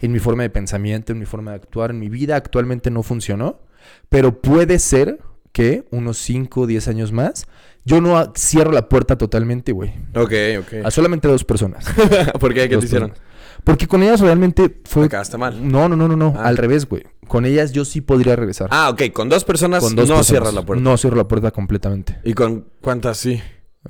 [0.00, 3.02] En mi forma de pensamiento, en mi forma de actuar, en mi vida actualmente no
[3.02, 3.60] funcionó.
[4.08, 5.18] Pero puede ser
[5.52, 7.46] que unos 5 o 10 años más,
[7.84, 9.90] yo no cierro la puerta totalmente, güey.
[10.16, 10.84] Ok, ok.
[10.84, 11.84] A solamente dos personas.
[12.40, 12.68] ¿Por qué?
[12.68, 13.10] ¿Qué Dos te hicieron?
[13.10, 13.33] personas.
[13.64, 15.06] Porque con ellas realmente fue...
[15.06, 15.66] Acabaste mal.
[15.70, 16.34] No, no, no, no, no.
[16.36, 16.44] Ah.
[16.48, 17.02] Al revés, güey.
[17.26, 18.68] Con ellas yo sí podría regresar.
[18.70, 19.10] Ah, ok.
[19.12, 20.26] Con dos personas con dos no personas.
[20.26, 20.82] cierras la puerta.
[20.84, 22.18] No cierro la puerta completamente.
[22.24, 23.40] ¿Y con cuántas sí?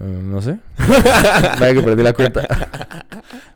[0.01, 0.59] Eh, no sé.
[1.61, 2.47] Vaya que perdí la cuenta.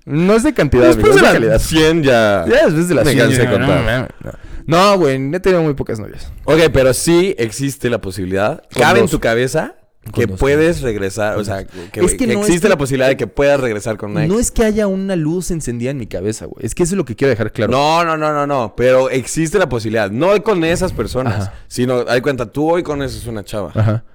[0.05, 1.59] No es de cantidad, amigo, Después es de de la calidad.
[1.61, 2.45] 100 ya...
[2.49, 3.69] Ya después de la Me 100, cansé de ya, contar.
[3.69, 4.33] no, no, no.
[4.67, 6.31] No, güey, he tenido muy pocas novias.
[6.45, 8.63] Ok, pero sí existe la posibilidad.
[8.77, 9.77] Cabe en tu cabeza
[10.13, 11.39] que puedes regresar.
[11.39, 13.61] O sea, que, Es que que no es existe que- la posibilidad de que puedas
[13.61, 14.33] regresar con una ex.
[14.33, 16.65] No es que haya una luz encendida en mi cabeza, güey.
[16.67, 17.73] Es que eso es lo que quiero dejar claro.
[17.73, 18.75] No, no, no, no, no.
[18.77, 20.11] Pero existe la posibilidad.
[20.11, 21.35] No con esas personas.
[21.49, 21.55] Ajá.
[21.69, 23.73] Sino, hay cuenta, tú hoy conoces una chava.
[23.75, 24.05] Ajá.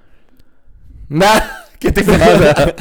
[1.08, 1.38] Nah,
[1.78, 2.74] ¿qué te pasa?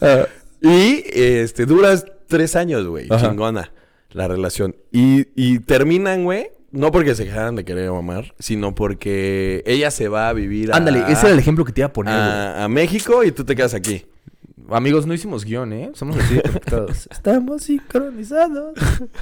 [0.62, 3.08] Y este, duras tres años, güey.
[3.08, 3.70] Chingona
[4.12, 4.74] la relación.
[4.92, 6.48] Y, y terminan, güey.
[6.74, 10.76] No porque se dejaran de querer mamar, sino porque ella se va a vivir a,
[10.76, 12.26] Ándale, ese era el ejemplo que te iba a poner, güey.
[12.28, 14.06] a, a México y tú te quedas aquí.
[14.70, 15.90] Amigos, no hicimos guion, ¿eh?
[15.94, 17.06] Somos así conectados.
[17.12, 18.72] Estamos sincronizados.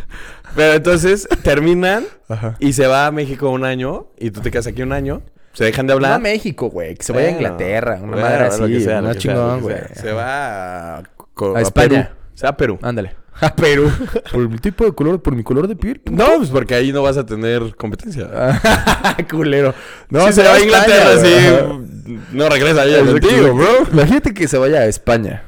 [0.55, 2.57] Pero entonces terminan Ajá.
[2.61, 5.23] y se va a México un año y tú te quedas aquí un año.
[5.53, 6.21] Se dejan de No a hablar.
[6.23, 6.95] México, güey.
[6.95, 7.97] Que se vaya a Inglaterra.
[8.01, 8.61] Una bueno, madre así.
[8.61, 9.77] lo una que sea, chingón, lo que güey.
[9.93, 9.95] sea.
[10.03, 11.03] Se va a,
[11.35, 11.89] co- A a España.
[12.09, 12.17] Perú.
[12.35, 12.79] Se va a Perú.
[12.81, 13.17] Ándale.
[13.41, 13.91] A Perú.
[14.31, 16.01] Por el tipo de color, por mi color de piel.
[16.11, 18.29] No, pues porque ahí no vas a tener competencia.
[19.31, 19.75] Culero.
[20.11, 22.21] No, si se va a Inglaterra, sí.
[22.33, 23.87] No regresa ya contigo, bro.
[23.93, 25.45] Imagínate que se vaya a España.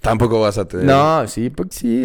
[0.00, 0.86] Tampoco vas a tener.
[0.86, 2.04] No, sí, pues sí.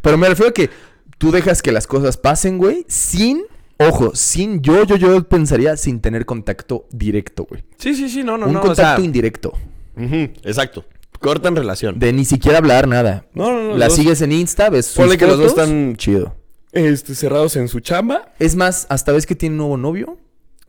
[0.00, 0.70] Pero me refiero a que
[1.18, 3.42] tú dejas que las cosas pasen, güey, sin,
[3.78, 7.64] ojo, sin yo, yo, yo pensaría sin tener contacto directo, güey.
[7.78, 8.60] Sí, sí, sí, no, no, Un no.
[8.60, 9.52] o contacto sea, indirecto.
[9.96, 10.84] exacto.
[11.22, 11.98] Cortan relación.
[11.98, 13.24] De ni siquiera hablar nada.
[13.34, 13.78] No, no, no.
[13.78, 16.36] La los- sigues en Insta, ves sus Ponle que los dos están- Chido.
[16.72, 18.32] este, cerrados en su chamba.
[18.38, 20.18] Es más, hasta ves que tiene un nuevo novio.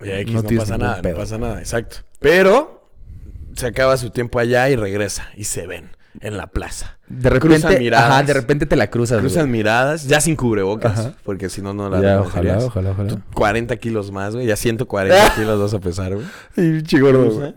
[0.03, 1.13] Y X, No pasa nada, pedo.
[1.13, 1.97] no pasa nada, exacto.
[2.19, 2.87] Pero
[3.55, 6.99] se acaba su tiempo allá y regresa y se ven en la plaza.
[7.07, 8.11] De Cruzan repente, miradas.
[8.11, 9.19] ajá, de repente te la cruzas.
[9.21, 9.31] güey.
[9.31, 11.13] Cruzan miradas, ya sin cubrebocas, Ajá.
[11.23, 13.21] porque si no, no la Ya, ojalá, ojalá, ojalá.
[13.33, 16.25] 40 kilos más, güey, ya 140 kilos vas a pesar, güey.
[16.57, 17.55] Y chigordo, güey.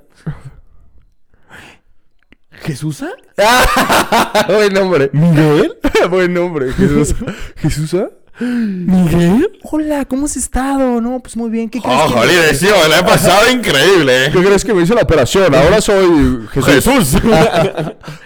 [2.62, 3.10] ¿Jesusa?
[4.48, 5.10] Buen nombre.
[5.12, 5.76] ¿Miguel?
[6.10, 6.72] Buen nombre.
[6.72, 7.14] Jesús.
[7.56, 7.94] ¿Jesús?
[8.38, 9.48] ¿Miguel?
[9.62, 11.00] Hola, ¿cómo has estado?
[11.00, 11.70] No, pues muy bien.
[11.70, 14.30] ¿Qué crees Oh, que joder, sí, me la he pasado increíble.
[14.32, 15.54] ¿Qué crees que me hizo la operación?
[15.54, 17.16] Ahora soy Jesús.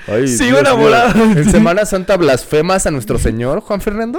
[0.08, 1.48] Ay, Sigo enamorado ¿En.
[1.50, 4.18] Semana Santa blasfemas a nuestro Señor, Juan Fernando?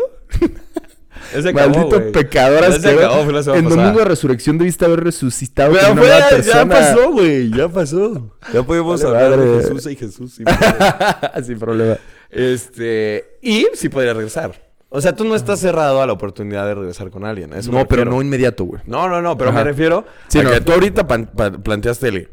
[1.49, 3.05] Acabó, Maldito pecador Ya se asqueroso.
[3.07, 3.81] acabó, fue la semana En pasada.
[3.83, 8.35] domingo de resurrección debiste haber resucitado Pero con una ya pasó, güey, ya pasó.
[8.53, 9.61] Ya podemos Vale, hablar de.
[9.61, 10.33] Jesús y Jesús.
[10.33, 11.43] sin problema.
[11.43, 11.97] Sin problema.
[12.29, 14.69] este, y sí podría regresar.
[14.93, 17.53] O sea, tú no estás cerrado a la oportunidad de regresar con alguien.
[17.53, 18.81] eso No, pero no inmediato, güey.
[18.85, 19.59] No, no, no, pero Ajá.
[19.59, 20.51] me refiero Sí, a no.
[20.51, 21.29] que tú ahorita pan-
[21.63, 22.29] planteaste el...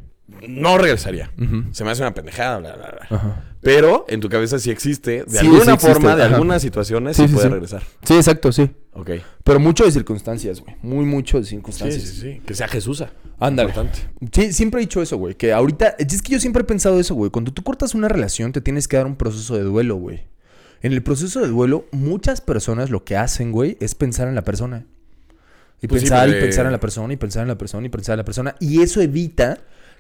[0.47, 1.31] No regresaría.
[1.73, 3.17] Se me hace una pendejada, bla, bla, bla.
[3.17, 3.45] Ajá.
[3.61, 6.35] Pero en tu cabeza sí existe, de Sí, alguna sí existe, forma, de ajá.
[6.35, 7.53] algunas situaciones, Sí, sí, sí, puede sí.
[7.53, 7.83] regresar.
[8.05, 8.71] Sí, exacto, sí.
[8.93, 9.11] Ok.
[9.43, 10.77] Pero mucho de circunstancias, güey.
[10.83, 12.03] Muy mucho de Sí, circunstancias.
[12.03, 12.43] sí, sí.
[12.47, 13.03] Que sea Jesús.
[13.41, 13.73] Ándale.
[14.33, 15.35] Sí, siempre he dicho eso, güey.
[15.35, 15.97] Que ahorita.
[15.99, 17.31] Es que yo siempre he pensado eso, güey.
[17.31, 20.25] Cuando tú cortas una relación, te tienes que dar un proceso de duelo, güey.
[20.83, 24.43] En el proceso de duelo, muchas personas lo que hacen, güey, es pensar en la
[24.43, 24.87] persona.
[25.81, 27.91] Y Pues sí, pensar y pensar en la persona y pensar en la persona y
[27.91, 28.55] pensar en la persona.
[28.61, 29.59] Y eso evita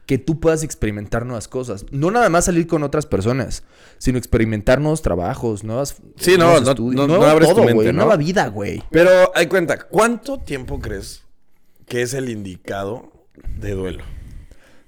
[0.09, 1.85] que tú puedas experimentar nuevas cosas.
[1.91, 3.63] No nada más salir con otras personas,
[3.99, 5.97] sino experimentar nuevos trabajos, nuevas.
[6.17, 8.01] Sí, no, no- no- no abres tu todo, mente, ¿no?
[8.05, 8.83] Nueva vida, güey.
[8.91, 11.25] Pero hay cuenta, ¿cuánto tiempo crees
[11.87, 13.13] que es el indicado
[13.61, 14.03] de duelo?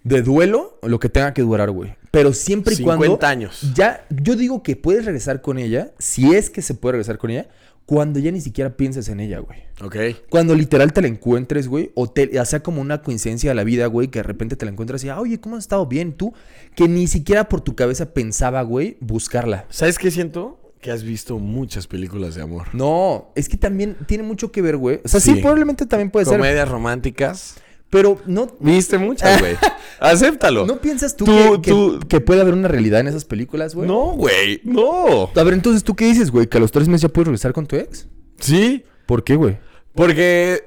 [0.05, 1.95] De duelo, lo que tenga que durar, güey.
[2.11, 3.27] Pero siempre y 50 cuando.
[3.27, 3.61] años.
[3.75, 7.31] Ya, yo digo que puedes regresar con ella, si es que se puede regresar con
[7.31, 7.47] ella,
[7.91, 9.65] cuando ya ni siquiera pienses en ella, güey.
[9.83, 9.97] Ok.
[10.29, 13.87] Cuando literal te la encuentres, güey, o te, sea como una coincidencia de la vida,
[13.87, 16.13] güey, que de repente te la encuentras y, ah, oye, ¿cómo has estado bien?
[16.13, 16.33] Tú,
[16.77, 19.67] que ni siquiera por tu cabeza pensaba, güey, buscarla.
[19.71, 20.61] ¿Sabes qué siento?
[20.81, 22.69] Que has visto muchas películas de amor.
[22.75, 25.01] No, es que también tiene mucho que ver, güey.
[25.05, 25.41] O sea, sí, Sí.
[25.41, 26.39] probablemente también puede ser.
[26.39, 27.57] Comedias románticas.
[27.91, 29.57] Pero no, Viste muchas, güey.
[30.01, 30.65] Acéptalo.
[30.65, 33.75] ¿no piensas tú, Tú- que, que- tú- que puede haber una realidad en esas películas,
[33.75, 33.89] güey?
[33.89, 34.61] No, güey.
[34.65, 35.31] No.
[35.35, 36.47] A ver, entonces, ¿tú qué dices, güey?
[36.47, 38.07] ¿Que a los tres meses ya puedes regresar con tu ex?
[38.39, 38.85] Sí.
[39.07, 39.59] ¿Por qué, güey?
[39.95, 40.65] Porque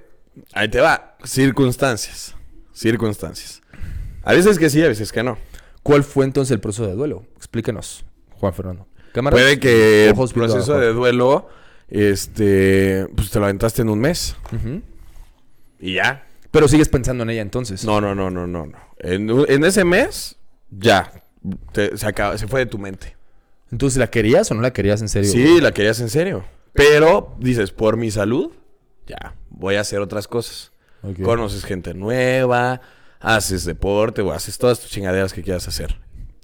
[0.53, 1.15] ahí te va.
[1.23, 2.35] Circunstancias.
[2.73, 3.61] Circunstancias.
[4.23, 5.37] A veces que sí, a veces que no.
[5.81, 7.23] ¿Cuál fue entonces el proceso de duelo?
[7.37, 8.87] Explícanos, Juan Fernando.
[9.13, 9.33] Cámara.
[9.35, 11.47] Puede que el proceso de duelo,
[11.89, 14.35] este, pues te lo aventaste en un mes.
[14.51, 14.81] Ujú.
[15.79, 16.25] Y ya.
[16.53, 17.83] Pero sigues pensando en ella entonces.
[17.83, 18.77] No, no, no, no, no, no.
[18.99, 20.37] En, en ese mes,
[20.69, 21.11] ya.
[21.73, 23.17] Te- se, acaba, se fue de tu mente.
[23.71, 25.31] Entonces, ¿la querías o no la querías en serio?
[25.31, 26.45] Sí, la querías en serio.
[26.73, 28.51] Pero dices, por mi salud,
[29.07, 30.71] ya, voy a hacer otras cosas.
[31.23, 32.81] Conoces gente nueva,
[33.19, 35.99] haces deporte o haces todas tus chingaderas que quieras hacer.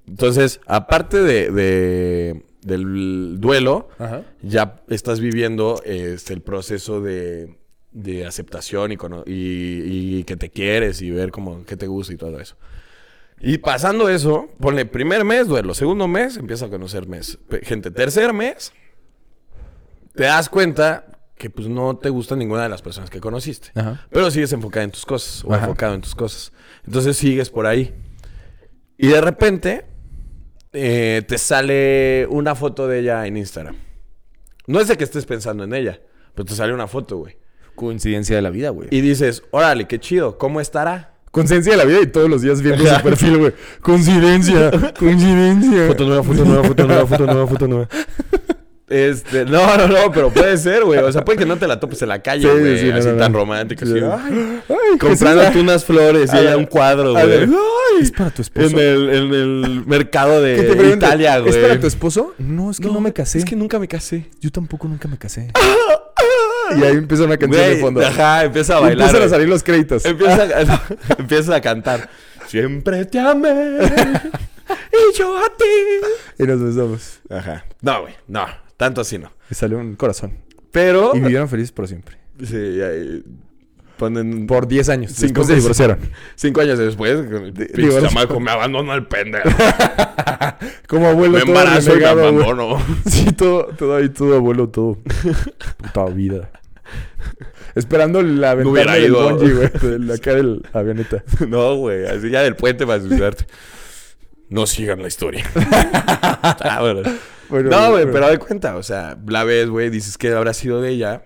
[0.08, 4.24] Entonces, aparte de, de- del duelo, Ajá.
[4.42, 7.59] ya estás viviendo este, el proceso de,
[7.92, 12.14] de aceptación y, cono- y, y que te quieres y ver como qué te gusta
[12.14, 12.56] y todo eso.
[13.42, 15.74] Y pasando eso, ponle primer mes, duelo.
[15.74, 17.90] Segundo mes, empieza a conocer mes, gente.
[17.90, 18.74] Tercer mes,
[20.14, 21.06] te das cuenta
[21.38, 23.70] que pues no te gusta ninguna de las personas que conociste.
[23.76, 24.06] Ajá.
[24.12, 25.64] Pero sigues enfocada en tus cosas o Ajá.
[25.66, 26.52] enfocado en tus cosas.
[26.86, 27.96] Entonces sigues por ahí.
[28.98, 29.86] Y de repente
[30.74, 33.78] eh, te sale una foto de ella en Instagram.
[34.68, 36.02] No es de que estés pensando en ella,
[36.36, 37.38] pero te sale una foto, güey.
[37.80, 38.90] Coincidencia de la vida, güey.
[38.92, 41.14] Y dices, órale, qué chido, ¿cómo estará?
[41.32, 43.54] Coincidencia de la vida y todos los días viendo su perfil, güey.
[43.82, 44.70] Coincidencia,
[45.00, 45.88] coincidencia.
[45.88, 47.88] Foto nueva, foto nueva, foto nueva, foto nueva, foto nueva.
[48.90, 51.00] Este, no, no, no, pero puede ser, güey.
[51.00, 52.80] O sea, puede que no te la topes en la calle, Sí, güey.
[52.80, 53.20] sí, no, así no, no.
[53.20, 53.86] tan romántica.
[53.86, 53.92] Sí.
[54.00, 57.60] así, ay, Ay, comprándote Jesús, unas flores y ver, un cuadro, a ver, güey.
[57.96, 58.68] ay, ¿Es para tu esposo?
[58.68, 61.06] En el, en el mercado ¿Qué te de pregunto?
[61.06, 61.52] Italia, güey.
[61.52, 62.34] ¿Es para tu esposo?
[62.40, 63.38] No, es que no, me casé.
[63.38, 64.28] Es que nunca me casé.
[64.42, 65.52] Yo tampoco nunca me casé.
[66.78, 68.02] Y ahí empieza una canción de fondo.
[68.06, 69.08] Ajá, empieza a Y bailar.
[69.08, 70.06] empiezan a salir los créditos.
[70.06, 70.44] Empieza,
[70.74, 70.82] a,
[71.18, 72.10] empieza a cantar.
[72.48, 73.78] Siempre te amé.
[74.92, 76.44] y yo a ti.
[76.44, 77.20] Y nos besamos.
[77.30, 77.66] Ajá.
[77.82, 78.14] No, güey.
[78.28, 78.46] No.
[78.78, 79.32] Tanto así no.
[79.52, 80.38] Y salió un corazón.
[80.72, 81.12] Pero.
[81.16, 82.18] Y vivieron felices por siempre.
[82.44, 83.24] Sí, ahí
[83.98, 84.48] ponen.
[84.48, 85.12] Por 10 años.
[85.14, 86.00] Cinco se divorciaron.
[86.36, 88.08] Cinco años después, el pinche divorcio.
[88.10, 89.50] chamaco me abandonó el pendejo.
[90.88, 92.78] Como abuelo me todo embarazo y me abandono.
[93.06, 94.98] Sí, todo, todo ahí, todo abuelo, todo.
[95.78, 96.50] Puta vida.
[97.80, 99.70] Esperando la ventana del bungee, güey.
[99.82, 101.24] De la acá de la avioneta.
[101.48, 102.06] No, güey.
[102.06, 103.46] Así ya del puente para suicidarte.
[104.50, 105.44] No sigan la historia.
[106.42, 107.02] Ah, bueno.
[107.50, 110.82] Bueno, No, güey, pero de cuenta, o sea, la ves, güey, dices que habrá sido
[110.82, 111.26] de ella.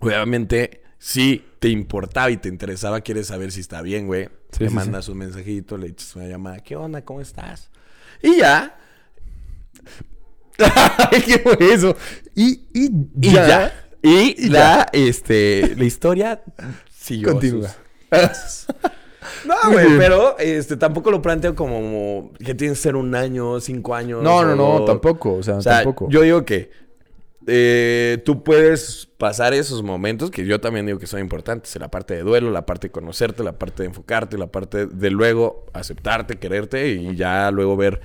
[0.00, 4.28] Obviamente, sí te importaba y te interesaba, quieres saber si está bien, güey.
[4.50, 7.02] Sí, le sí, mandas un mensajito, le echas una llamada, ¿qué onda?
[7.04, 7.70] ¿Cómo estás?
[8.22, 8.76] Y ya,
[11.24, 11.96] ¿Qué fue eso?
[12.34, 12.90] Y, y,
[13.20, 13.72] y ya.
[14.02, 16.42] Y, Y la, este, la historia
[16.90, 17.32] siguió.
[17.32, 17.68] Continúa.
[18.34, 18.66] sus-
[19.44, 23.94] No, güey, pero este, tampoco lo planteo como que tiene que ser un año, cinco
[23.94, 24.22] años.
[24.22, 25.34] No, no, no, o- tampoco.
[25.34, 26.08] O sea, O sea, tampoco.
[26.10, 26.70] yo digo que
[27.46, 31.74] eh, tú puedes pasar esos momentos que yo también digo que son importantes.
[31.78, 35.10] La parte de duelo, la parte de conocerte, la parte de enfocarte, la parte de
[35.10, 38.00] luego aceptarte, quererte y ya luego ver,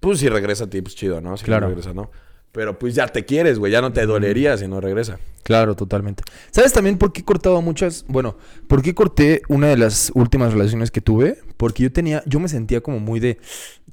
[0.00, 1.36] pues si regresa a ti, pues chido, ¿no?
[1.36, 1.62] Si Claro.
[1.66, 2.10] no regresa, ¿no?
[2.54, 5.18] Pero pues ya te quieres, güey, ya no te dolería si no regresa.
[5.42, 6.22] Claro, totalmente.
[6.52, 8.04] ¿Sabes también por qué he cortado muchas?
[8.06, 8.36] Bueno,
[8.68, 11.38] ¿por qué corté una de las últimas relaciones que tuve?
[11.56, 13.40] Porque yo tenía, yo me sentía como muy de,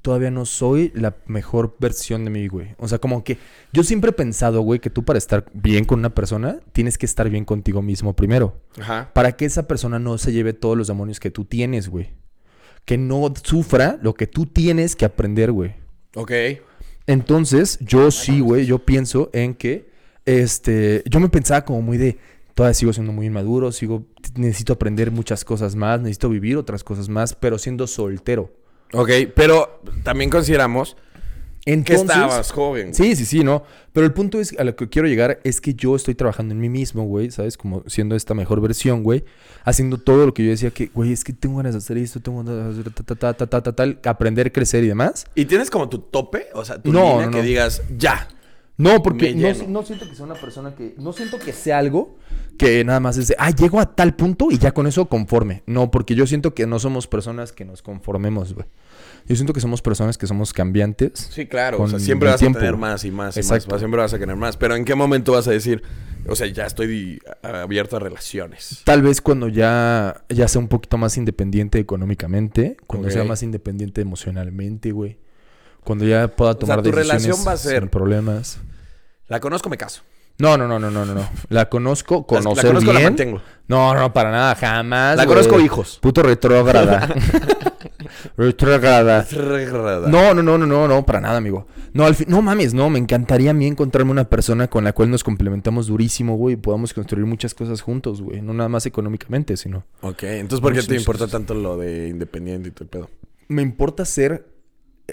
[0.04, 2.76] todavía no soy la mejor versión de mí, güey.
[2.78, 3.40] O sea, como que
[3.74, 7.08] yo siempre he pensado, güey, que tú para estar bien con una persona, tienes que
[7.08, 8.62] estar bien contigo mismo primero.
[8.80, 9.10] Ajá.
[9.12, 12.12] Para que esa persona no se lleve todos los demonios que tú tienes, güey.
[12.86, 15.74] Que no sufra lo que tú tienes que aprender, güey.
[16.14, 16.32] Ok.
[17.12, 19.90] Entonces, yo sí, güey, yo pienso en que,
[20.26, 22.18] este, yo me pensaba como muy de,
[22.54, 24.06] todavía sigo siendo muy inmaduro, sigo,
[24.36, 28.54] necesito aprender muchas cosas más, necesito vivir otras cosas más, pero siendo soltero.
[28.94, 30.96] Ok, pero también consideramos
[31.66, 32.94] que Entonces, estabas joven.
[32.94, 33.64] Sí, sí, sí, no.
[33.94, 36.60] Pero el punto es, a lo que quiero llegar es que yo estoy trabajando en
[36.60, 37.58] mí mismo, güey, ¿sabes?
[37.58, 39.24] Como siendo esta mejor versión, güey.
[39.64, 42.20] Haciendo todo lo que yo decía que, güey, es que tengo ganas de hacer esto,
[42.20, 45.26] tengo ganas de hacer ta, ta, ta, ta, ta, ta, tal, aprender, crecer y demás.
[45.36, 46.48] ¿Y tienes como tu tope?
[46.54, 47.44] O sea, tu No, línea no, que no.
[47.44, 48.28] digas, ya.
[48.78, 50.96] No, porque no, no siento que sea una persona que.
[50.98, 52.16] No siento que sea algo
[52.58, 53.36] que nada más es de.
[53.38, 55.62] Ah, llego a tal punto y ya con eso conforme.
[55.68, 58.66] No, porque yo siento que no somos personas que nos conformemos, güey.
[59.28, 61.30] Yo siento que somos personas que somos cambiantes.
[61.32, 61.82] Sí, claro.
[61.82, 63.70] O sea, siempre vas tiempo, a tener más y más y Exacto.
[63.72, 63.80] más.
[63.80, 64.58] Siempre vas a querer más.
[64.58, 65.84] Pero ¿en qué momento vas a decir,
[66.28, 68.82] o sea, ya estoy abierto a relaciones?
[68.84, 74.02] Tal vez cuando ya, ya sea un poquito más independiente económicamente, cuando sea más independiente
[74.02, 75.18] emocionalmente, güey.
[75.84, 78.60] Cuando ya pueda sea, tomar tu decisiones relación va a ser- sin problemas.
[79.28, 80.02] La conozco, me caso.
[80.38, 81.30] No, no, no, no, no, no.
[81.50, 83.12] La conozco, La- conocer la conozco, la bien.
[83.12, 83.42] mantengo.
[83.68, 85.16] No, no, para nada, jamás.
[85.18, 86.00] La conozco hijos.
[86.02, 87.08] Puto retrógrada.
[88.38, 89.26] retrógrada.
[90.08, 91.68] No, no, no, no, no, no, para nada, amigo.
[91.94, 94.94] No, al fin, no mames, no, me encantaría a mí encontrarme una persona con la
[94.94, 98.86] cual nos complementamos durísimo, güey, y podamos construir muchas cosas juntos, güey, no nada más
[98.86, 102.90] económicamente, sino Ok, entonces ¿por qué te importa tanto lo de independiente y todo el
[102.90, 103.10] pedo?
[103.50, 104.48] me importa ser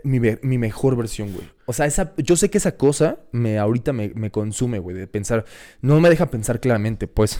[0.04, 1.48] mi, mi mejor versión, güey.
[1.66, 5.06] O sea, esa, yo sé que esa cosa me ahorita me, me consume, güey, de
[5.08, 5.44] pensar,
[5.82, 7.38] no me deja pensar claramente, pues.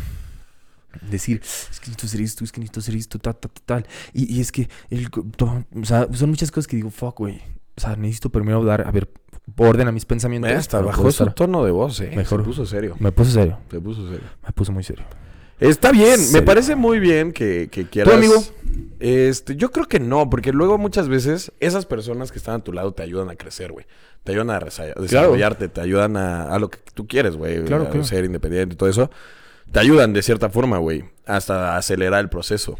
[1.10, 3.86] Decir, es que necesito hacer esto, es que necesito hacer esto, tal, tal, tal.
[4.12, 7.42] Y, y es que, el, o sea, son muchas cosas que digo, fuck, güey.
[7.76, 9.08] O sea, necesito primero dar, a ver,
[9.56, 10.68] orden a mis pensamientos.
[10.84, 12.12] Bajó su tono de voz, eh.
[12.16, 12.40] Mejor.
[12.40, 12.96] Se puso serio.
[12.98, 14.26] Me puse serio, Se puso serio.
[14.44, 15.04] me puse muy serio.
[15.60, 18.14] Está bien, me parece muy bien que, que quieras.
[18.14, 18.34] amigo?
[19.00, 22.72] Este, yo creo que no, porque luego muchas veces esas personas que están a tu
[22.72, 23.86] lado te ayudan a crecer, güey.
[24.22, 27.64] Te ayudan a desarrollarte, te ayudan a, a lo que tú quieres, güey.
[27.64, 28.04] Claro, a claro.
[28.04, 29.10] ser independiente y todo eso.
[29.72, 31.04] Te ayudan de cierta forma, güey.
[31.26, 32.78] Hasta acelerar el proceso.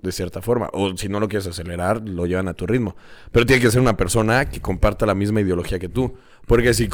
[0.00, 0.70] de cierta forma.
[0.74, 2.94] O si no lo quieres acelerar, lo llevan a tu ritmo.
[3.32, 6.14] Pero tiene que ser una persona que comparta la misma ideología que tú.
[6.46, 6.88] Porque si,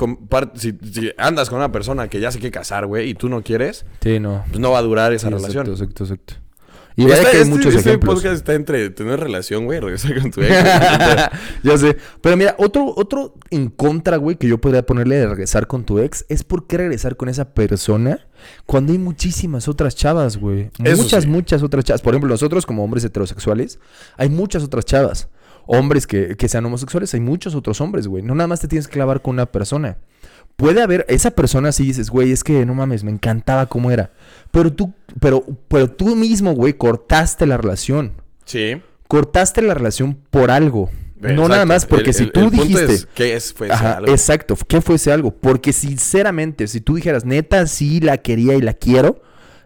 [0.55, 3.43] si, si andas con una persona que ya se quiere casar, güey, y tú no
[3.43, 4.43] quieres, Sí, no.
[4.49, 5.67] pues no va a durar esa Sí, relación.
[5.67, 6.35] Exacto, exacto, exacto.
[6.97, 8.15] Y vaya que hay este- muchos este ejemplos.
[8.15, 10.53] podcast está entre tener relación, güey, regresar con tu ex.
[11.65, 11.97] ya sé.
[12.21, 15.99] Pero mira, otro, otro en contra, güey, que yo podría ponerle de regresar con tu
[15.99, 18.27] ex es por qué regresar con esa persona
[18.67, 20.71] cuando hay muchísimas otras chavas, güey.
[20.85, 21.31] Eso Muchas, sí.
[21.31, 22.01] muchas otras chavas.
[22.03, 23.81] Por ejemplo, nosotros como hombres heterosexuales,
[24.17, 25.29] hay muchas otras chavas.
[25.67, 28.23] Hombres que, que sean homosexuales, hay muchos otros hombres, güey.
[28.23, 29.97] No nada más te tienes que clavar con una persona.
[30.57, 34.13] Puede haber, esa persona sí dices, güey, es que no mames, me encantaba cómo era.
[34.53, 38.13] Pero tú, pero, pero tú mismo, güey, cortaste la relación
[38.45, 38.81] sí.
[39.09, 40.91] cortaste la relación por algo.
[41.19, 41.49] no Exacto.
[41.49, 42.93] nada más porque El- si el- tú el punto dijiste...
[42.95, 43.53] es, ¿Qué es?
[43.53, 44.13] Fue ese Ajá, algo.
[44.13, 44.57] exacto.
[44.69, 45.33] ¿Qué fue ese algo?
[45.33, 49.23] Porque sinceramente, si tú dijeras, neta, sí la quería y la quiero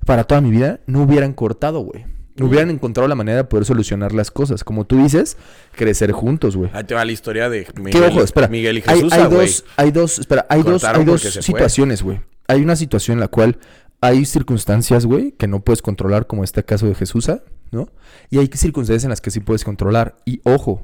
[0.07, 2.07] para toda mi vida, no hubieran cortado, güey.
[2.39, 4.65] No hubieran encontrado la manera de poder solucionar las cosas.
[4.65, 5.37] Como tú dices,
[5.73, 6.71] crecer juntos, güey.
[6.73, 8.23] Ahí te va la historia de ¿Qué Miguel, ojo?
[8.23, 8.49] Espera.
[8.49, 9.47] Miguel y hay, Jesús, hay güey.
[9.47, 12.21] dos, hay dos, espera, hay dos, hay dos situaciones, güey.
[12.47, 13.59] Hay una situación en la cual
[14.01, 17.29] hay circunstancias, güey, que no puedes controlar, como este caso de Jesús,
[17.73, 17.89] ¿no?
[18.31, 20.17] Y hay circunstancias en las que sí puedes controlar.
[20.25, 20.83] Y ojo,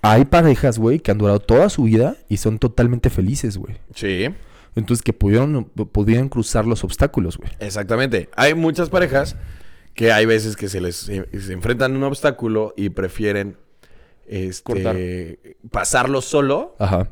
[0.00, 3.76] hay parejas, güey, que han durado toda su vida y son totalmente felices, güey.
[3.94, 4.26] Sí,
[4.74, 7.50] Entonces que pudieron, pudieron cruzar los obstáculos, güey.
[7.60, 8.28] exactamente.
[8.34, 9.36] Hay muchas parejas
[9.94, 13.56] que hay veces que se les se, se enfrentan a un obstáculo y prefieren
[14.26, 17.08] este, pasarlo solo Ajá.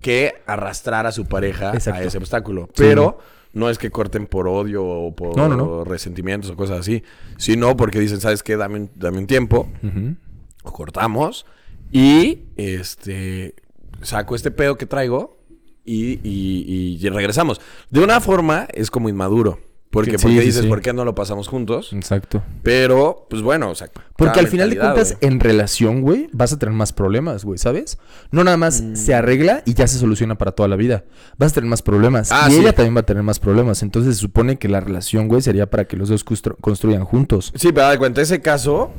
[0.00, 2.00] que arrastrar a su pareja Exacto.
[2.00, 2.66] a ese obstáculo.
[2.74, 2.82] Sí.
[2.82, 3.18] Pero
[3.52, 5.84] no es que corten por odio o por No, no, no.
[5.84, 7.04] resentimientos o cosas así,
[7.36, 8.56] sino porque dicen, ¿sabes qué?
[8.56, 10.16] Dame un, dame un tiempo, Ujú.
[10.64, 11.46] cortamos
[11.92, 13.54] y este
[14.02, 15.38] saco este pedo que traigo
[15.84, 17.60] y, y- y regresamos.
[17.90, 19.60] De una forma es como inmaduro.
[19.94, 20.68] Porque, Sí, porque sí, dices, sí.
[20.68, 21.92] ¿por qué no lo pasamos juntos?
[21.94, 22.42] Exacto.
[22.62, 23.88] Pero, pues bueno, o sea.
[24.16, 27.98] Porque al final de cuentas, en relación, güey, vas a tener más problemas, güey, ¿sabes?
[28.30, 28.96] No nada más Mm.
[28.96, 31.04] se arregla y ya se soluciona para toda la vida.
[31.38, 32.30] Vas a tener más problemas.
[32.32, 33.82] Ah, y ella también va a tener más problemas.
[33.82, 37.52] Entonces se supone que la relación, güey, sería para que los dos constru- construyan juntos.
[37.54, 38.90] Sí, pero de cuenta, ese caso,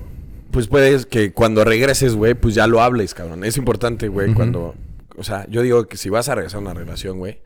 [0.52, 3.44] pues puedes que cuando regreses, güey, pues ya lo hables, cabrón.
[3.44, 4.74] Es importante, güey, cuando.
[5.18, 7.40] O sea, yo digo que si vas a regresar a una relación, güey,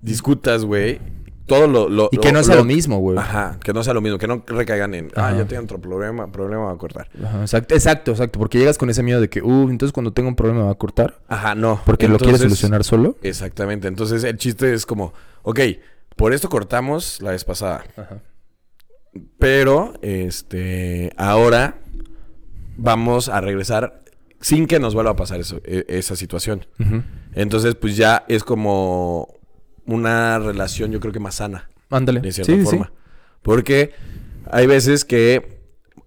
[0.00, 1.00] discutas, güey.
[1.46, 3.18] Todo lo, lo- Y que no sea lo mismo, güey.
[3.18, 6.32] Ajá, que no sea lo mismo, que no recaigan en, ah, yo tengo otro problema,
[6.32, 7.08] problema va a cortar.
[7.22, 8.38] Ajá, exacto, exacto, exacto.
[8.38, 10.74] Porque llegas con ese miedo de que, uh, entonces cuando tengo un problema va a
[10.76, 11.20] cortar.
[11.28, 11.80] Ajá, no.
[11.84, 13.16] Porque lo quieres solucionar solo.
[13.22, 13.88] Exactamente.
[13.88, 15.60] Entonces el chiste es como, ok,
[16.16, 17.84] por esto cortamos la vez pasada.
[17.96, 18.22] Ajá.
[19.38, 21.78] Pero, este, ahora
[22.76, 24.02] vamos a regresar
[24.40, 26.66] sin que nos vuelva a pasar eso, e- esa situación.
[27.34, 29.28] Entonces, pues ya es como
[29.86, 32.20] una relación, yo creo que más sana, Ándale.
[32.20, 32.92] de cierta Sí, sí, forma.
[33.42, 33.92] Porque
[34.50, 35.58] hay veces que,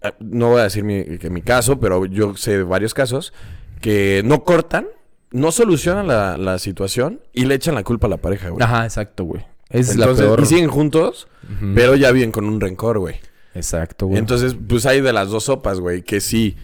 [0.02, 3.34] eh, no voy a decir mi, que mi caso, pero yo sé de varios casos,
[3.82, 4.88] que no cortan,
[5.32, 8.64] no solucionan la, la situación y le echan la culpa a la pareja, güey.
[8.64, 9.46] Ajá, exacto, güey.
[9.70, 10.40] Es Entonces, la peor.
[10.42, 11.28] y siguen juntos,
[11.76, 13.16] pero ya viven con un rencor, güey.
[13.54, 14.18] Exacto, güey.
[14.20, 16.56] Entonces, pues hay de las dos sopas, güey, que sí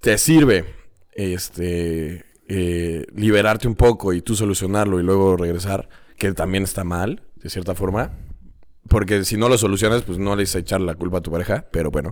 [0.00, 0.64] te sirve
[1.12, 5.88] este eh, liberarte un poco y tú solucionarlo y luego regresar,
[6.20, 8.12] que también está mal, de cierta forma.
[8.88, 11.64] Porque si no lo solucionas, pues no le a echar la culpa a tu pareja,
[11.72, 12.10] pero bueno,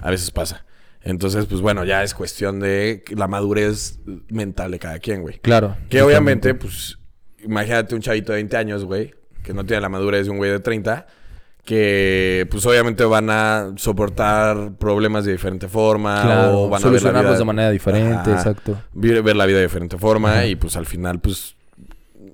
[0.00, 0.64] a veces pasa.
[1.02, 5.38] Entonces, pues bueno, ya es cuestión de la madurez mental de cada quien, güey.
[5.38, 5.76] claro.
[5.88, 6.98] Que obviamente, pues,
[7.44, 10.50] imagínate un chavito de 20 años, güey, que no tiene la madurez de un güey
[10.50, 11.06] de 30,
[11.64, 16.92] que pues obviamente van a soportar problemas de diferente forma Claro, o van a ver
[16.94, 18.32] la solucionarlos vida- de manera diferente, Ajá.
[18.32, 18.80] exacto.
[18.92, 20.46] ver, ver la vida de diferente forma Ajá.
[20.46, 21.55] y pues al final, pues,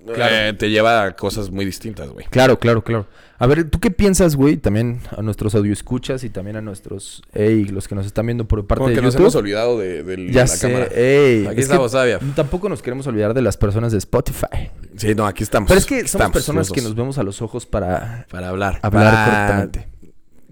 [0.05, 0.35] Claro.
[0.35, 2.25] eh, te lleva a cosas muy distintas, güey.
[2.27, 3.07] Claro, claro, claro.
[3.39, 4.57] A ver, ¿tú qué piensas, güey?
[4.57, 8.65] También a nuestros escuchas y también a nuestros, ey, los que nos están viendo por
[8.65, 9.23] parte Como de que nos YouTube.
[9.23, 10.87] hemos olvidado de, de ya la sé, cámara.
[10.95, 11.47] ey.
[11.47, 12.19] Aquí es estamos todavía.
[12.35, 14.71] Tampoco nos queremos olvidar de las personas de Spotify.
[14.95, 15.67] Sí, no, aquí estamos.
[15.67, 18.79] Pero es que somos estamos, personas que nos vemos a los ojos para Para hablar.
[18.81, 19.87] hablar para correctamente.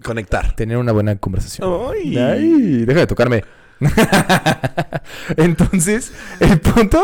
[0.02, 0.56] Conectar.
[0.56, 1.70] Tener una buena conversación.
[1.92, 2.18] Ay.
[2.18, 3.44] Ay, deja de tocarme.
[5.36, 7.02] Entonces, el punto.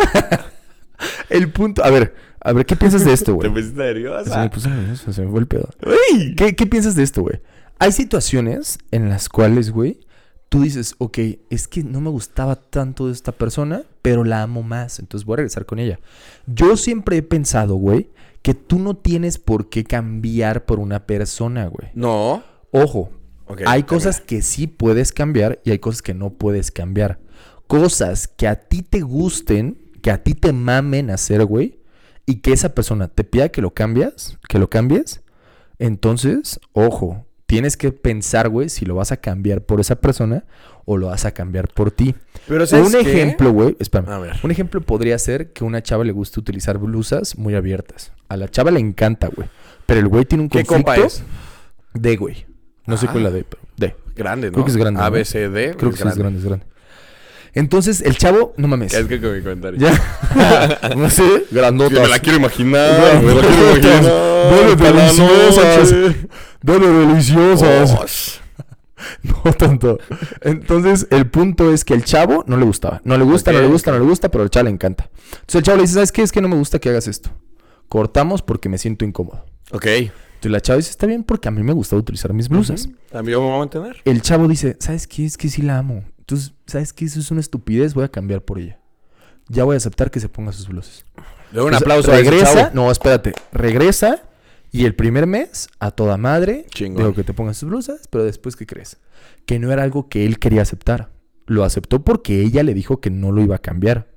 [1.31, 1.85] el punto.
[1.85, 2.15] A ver,
[2.49, 3.51] a ver, ¿qué piensas de esto, güey?
[3.51, 4.51] pusiste nerviosa.
[4.59, 5.69] Se me se me fue el pedo.
[6.37, 7.41] ¿Qué, qué piensas de esto, güey?
[7.79, 10.01] Hay situaciones en las cuales, güey,
[10.49, 11.19] tú dices, ok,
[11.51, 15.35] es que no me gustaba tanto de esta persona, pero la amo más, entonces voy
[15.35, 16.01] a regresar con ella.
[16.47, 18.09] Yo siempre he pensado, güey,
[18.43, 21.91] que tú no tienes por qué cambiar por una persona, güey.
[21.95, 22.43] No.
[22.71, 23.11] Ojo,
[23.47, 27.19] Ok, hay cosas que sí puedes cambiar y hay cosas que no puedes cambiar.
[27.67, 31.78] Cosas que a ti te gusten, que a ti te mamen hacer, güey,
[32.29, 35.23] y que esa persona te pida que lo cambias, que lo cambies.
[35.79, 40.45] Entonces, ojo, tienes que pensar, güey, si lo vas a cambiar por esa persona
[40.85, 42.15] o lo vas a cambiar por ti.
[42.47, 43.01] Pero un ¿sabes qué?
[43.01, 44.11] ejemplo, güey, espérame.
[44.11, 44.37] A ver.
[44.43, 48.13] Un ejemplo podría ser que a una chava le gusta utilizar blusas muy abiertas.
[48.29, 49.49] A la chava le encanta, güey.
[49.87, 51.23] Pero el güey tiene un ¿Qué conflicto compa es?
[51.95, 52.47] de, güey.
[52.87, 53.13] No sé Ah.
[53.13, 53.95] cuál es la de, pero de.
[54.17, 54.53] Grande, ¿no?
[54.55, 55.11] Creo que es grande, A, ¿no?
[55.13, 55.75] B, C, D.
[55.79, 56.67] Creo que sí es grande, es grande.
[57.59, 58.95] Entonces, el chavo, no mames.
[58.95, 59.81] Es que con mi comentario.
[59.81, 60.81] Ya.
[60.97, 62.01] no sé, grandotas.
[62.03, 63.21] me la quiero imaginar.
[63.21, 64.03] Me la quiero imaginar.
[64.05, 65.95] Dale, deliciosas.
[66.63, 68.41] Dale, deliciosas.
[68.45, 69.99] Oh, No tanto.
[70.43, 73.01] Entonces, el punto es que el chavo no le gustaba.
[73.03, 75.11] No le gusta, no le gusta, no le gusta, pero al chavo le encanta.
[75.15, 76.23] Entonces el chavo le dice, ¿sabes qué?
[76.23, 77.31] Es que no me gusta que hagas esto.
[77.89, 79.45] Cortamos porque me siento incómodo.
[79.73, 79.87] Ok.
[79.87, 82.89] Entonces la chava dice, está bien porque a mí me gusta utilizar mis blusas.
[83.11, 83.97] También vamos a mantener.
[84.05, 85.25] El chavo dice, ¿sabes qué?
[85.25, 86.05] Es que sí la amo.
[86.29, 87.07] Entonces, ¿sabes qué?
[87.07, 88.79] Eso es una estupidez, voy a cambiar por ella.
[89.49, 91.07] Ya voy a aceptar que se ponga sus blusas.
[91.53, 93.33] Le doy un aplauso a ese Regresa, no, espérate.
[93.51, 94.25] Regresa
[94.71, 96.99] y el primer mes, a toda madre, Chingón.
[96.99, 98.99] digo que te pongas sus blusas, pero después, ¿qué crees?
[99.47, 101.09] Que no era algo que él quería aceptar.
[101.47, 104.09] Lo aceptó porque ella le dijo que no lo iba a cambiar.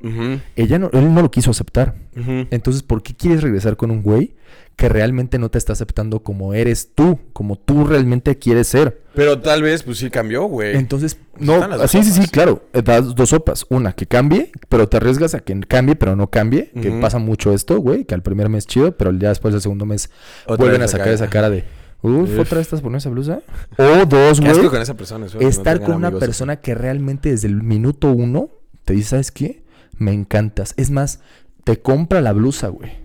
[0.58, 1.96] Ella no, él no lo quiso aceptar.
[2.14, 4.36] Entonces, ¿por qué quieres regresar con un güey
[4.82, 9.02] que realmente no te está aceptando como eres tú, como tú realmente quieres ser?
[9.14, 10.76] Pero tal vez, pues sí cambió, güey.
[10.76, 12.64] Entonces, Pues no, sí, sí, sí, claro.
[12.74, 13.66] eh, Das dos sopas.
[13.70, 16.72] Una, que cambie, pero te arriesgas a que cambie, pero no cambie.
[16.82, 19.86] Que pasa mucho esto, güey, que al primer mes chido, pero ya después del segundo
[19.86, 20.10] mes
[20.46, 21.64] Otra vuelven a sacar esa cara de,
[22.02, 22.40] uff, Uf.
[22.40, 23.42] otra vez estás poniendo esa blusa.
[23.78, 25.28] O dos, güey, con esa persona.
[25.28, 26.26] espero que no estar con una amigos.
[26.26, 28.50] persona que realmente desde el minuto uno
[28.86, 29.64] te dice, ¿sabes qué?
[30.00, 30.74] Me encantas.
[30.78, 31.20] Es más,
[31.66, 33.01] te compra la blusa, güey.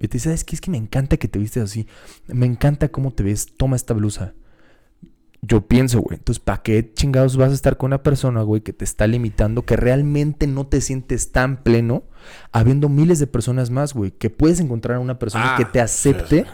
[0.00, 0.54] Y te dice, ¿sabes qué?
[0.54, 1.86] Es que me encanta que te vistes así.
[2.26, 3.46] Me encanta cómo te ves.
[3.56, 4.34] Toma esta blusa.
[5.42, 6.18] Yo pienso, güey.
[6.18, 9.62] Entonces, ¿para qué chingados vas a estar con una persona, güey, que te está limitando,
[9.62, 12.04] que realmente no te sientes tan pleno,
[12.52, 15.80] habiendo miles de personas más, güey, que puedes encontrar a una persona Ah, que te
[15.80, 16.50] acepte sí,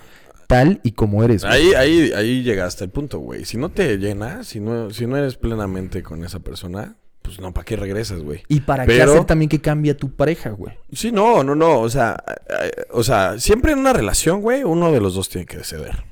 [0.47, 1.45] tal y como eres.
[1.45, 3.45] Ahí, ahí, ahí llegaste al punto, güey.
[3.47, 7.53] Si no te llena, si no, si no eres plenamente con esa persona, pues no,
[7.55, 8.43] ¿para qué regresas, güey?
[8.49, 10.75] Y para qué hacer también que cambie a tu pareja, güey.
[10.93, 11.81] Sí, no, no, no.
[11.81, 15.47] O sea, eh, o sea, siempre en una relación, güey, uno de los dos tiene
[15.47, 16.05] que ceder.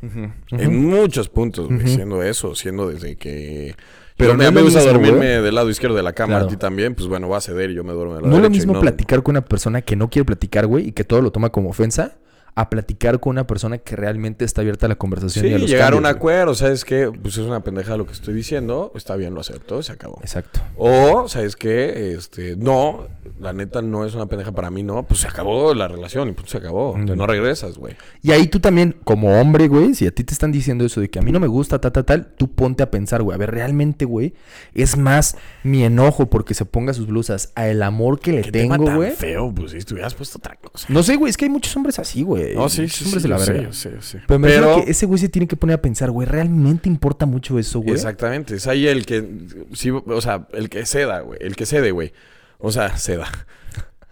[0.51, 1.87] En muchos puntos, güey.
[1.89, 3.75] Siendo eso, siendo desde que.
[4.17, 5.43] Pero me, me gusta mismo, dormirme güey.
[5.43, 6.45] del lado izquierdo de la cama, Claro.
[6.45, 8.37] a ti también, pues bueno, va a ceder y yo me duermo del lado No
[8.37, 11.23] es lo mismo platicar con una persona que no quiere platicar, güey, y que todo
[11.23, 12.19] lo toma como ofensa,
[12.55, 15.71] a platicar con una persona que realmente está abierta a la conversación y a los
[15.71, 17.11] llegar a un cambios, acuerdo, ¿sabes qué?
[17.11, 20.19] Pues es una pendeja lo que estoy diciendo, está bien, lo acepto, se acabó.
[20.21, 20.61] Exacto.
[20.77, 22.15] O, ¿sabes qué?
[22.15, 23.07] Este, no,
[23.39, 26.33] la neta no es una pendeja para mí, no, pues se acabó la relación y
[26.33, 26.97] pues se acabó.
[26.97, 27.17] Mm.
[27.17, 27.97] No regresas, güey.
[28.23, 31.09] Y ahí tú también, como hombre, güey, si a ti te están diciendo eso de
[31.09, 33.39] que a mí no me gusta, tal, tal, tal, tú ponte a pensar, güey, a
[33.39, 34.35] ver, realmente, güey,
[34.75, 38.53] es más mi enojo porque se ponga sus blusas a el amor que le ¿Qué
[38.53, 39.13] tema tengo, güey.
[39.13, 40.87] feo, pues si estuvieras puesto otra cosa.
[40.89, 42.40] No sé, güey, es que hay muchos hombres así, güey.
[42.55, 43.69] No, sí, sí, sí, la yo sé, verga.
[43.69, 44.21] yo sé, yo sé.
[44.27, 47.27] Pero me Pero- que ese güey se tiene que poner a pensar, güey, ¿realmente importa
[47.27, 47.95] mucho eso, güey?
[47.95, 49.27] Exactamente, es ahí el que,
[49.73, 52.13] sí, o sea, el que ceda, güey, el que cede, güey.
[52.59, 53.29] O sea, ceda.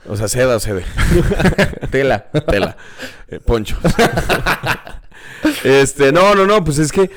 [0.07, 0.85] O sea, ceda o cede.
[1.91, 2.31] Tela.
[2.49, 2.77] Tela.
[3.29, 3.77] Eh, poncho.
[5.65, 7.11] este, no, no, no, pues es que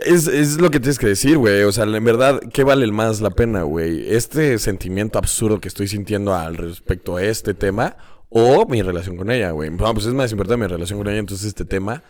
[0.00, 1.62] es, es lo que tienes que decir, güey.
[1.64, 4.10] O sea, en verdad, ¿qué vale más la pena, güey?
[4.14, 7.96] ¿Este sentimiento absurdo que estoy sintiendo al respecto a este tema
[8.32, 9.70] o mi relación con ella, güey?
[9.70, 12.02] No, pues es más importante mi relación con ella, entonces este tema...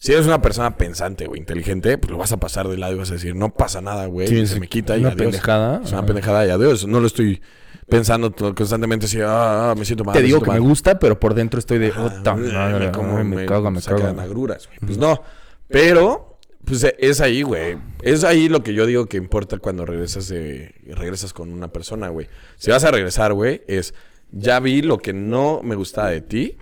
[0.00, 2.98] Si eres una persona pensante, güey, inteligente, pues lo vas a pasar de lado y
[2.98, 5.22] vas a decir, no pasa nada, güey, Sí, se me quita y una adiós.
[5.22, 5.80] pendejada.
[5.84, 6.86] Es una pendejada y adiós.
[6.86, 7.42] No lo estoy
[7.88, 10.14] pensando constantemente así, ah, ah, me siento mal.
[10.14, 13.16] Te digo que me gusta, pero por dentro estoy de, Ah, "Ota madre, me, como
[13.16, 14.10] me, me caga, me caga.
[14.22, 14.78] agruras, güey.
[14.86, 15.20] Pues no.
[15.66, 17.76] Pero, pues e- es ahí, güey.
[18.00, 22.08] Es ahí lo que yo digo que importa cuando regresas de, regresas con una persona,
[22.08, 22.28] güey.
[22.56, 23.94] Si vas a regresar, güey, es
[24.30, 26.56] ya vi lo que no me gustaba de ti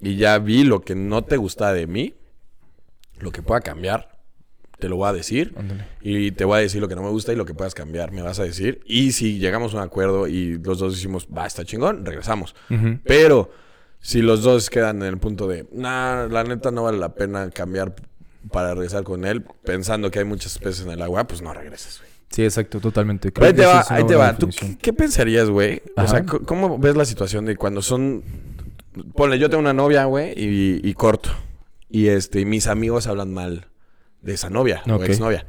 [0.00, 2.14] y ya vi lo que no te gustaba de mí.
[3.18, 4.18] Lo que pueda cambiar,
[4.78, 5.54] te lo voy a decir.
[5.56, 5.86] Ándale.
[6.02, 8.12] Y te voy a decir lo que no me gusta y lo que puedas cambiar,
[8.12, 8.82] me vas a decir.
[8.84, 12.54] Y si llegamos a un acuerdo y los dos decimos, va, está chingón, regresamos.
[13.04, 13.50] Pero
[14.00, 17.50] si los dos quedan en el punto de, nah, la neta no vale la pena
[17.50, 17.94] cambiar
[18.50, 21.98] para regresar con él, pensando que hay muchas peces en el agua, pues no regresas,
[22.00, 22.05] güey.
[22.30, 23.30] Sí, exacto, totalmente.
[23.32, 24.36] Pero ahí te va, ahí te va.
[24.36, 24.72] ¿Tú definición.
[24.76, 25.82] qué, qué pensarías, güey?
[25.96, 28.22] O sea, ¿cómo ves la situación de cuando son...
[29.14, 31.30] Ponle, yo tengo una novia, güey, y, y corto.
[31.88, 33.68] Y este, mis amigos hablan mal
[34.22, 35.00] de esa novia Ok.
[35.00, 35.46] o exnovia.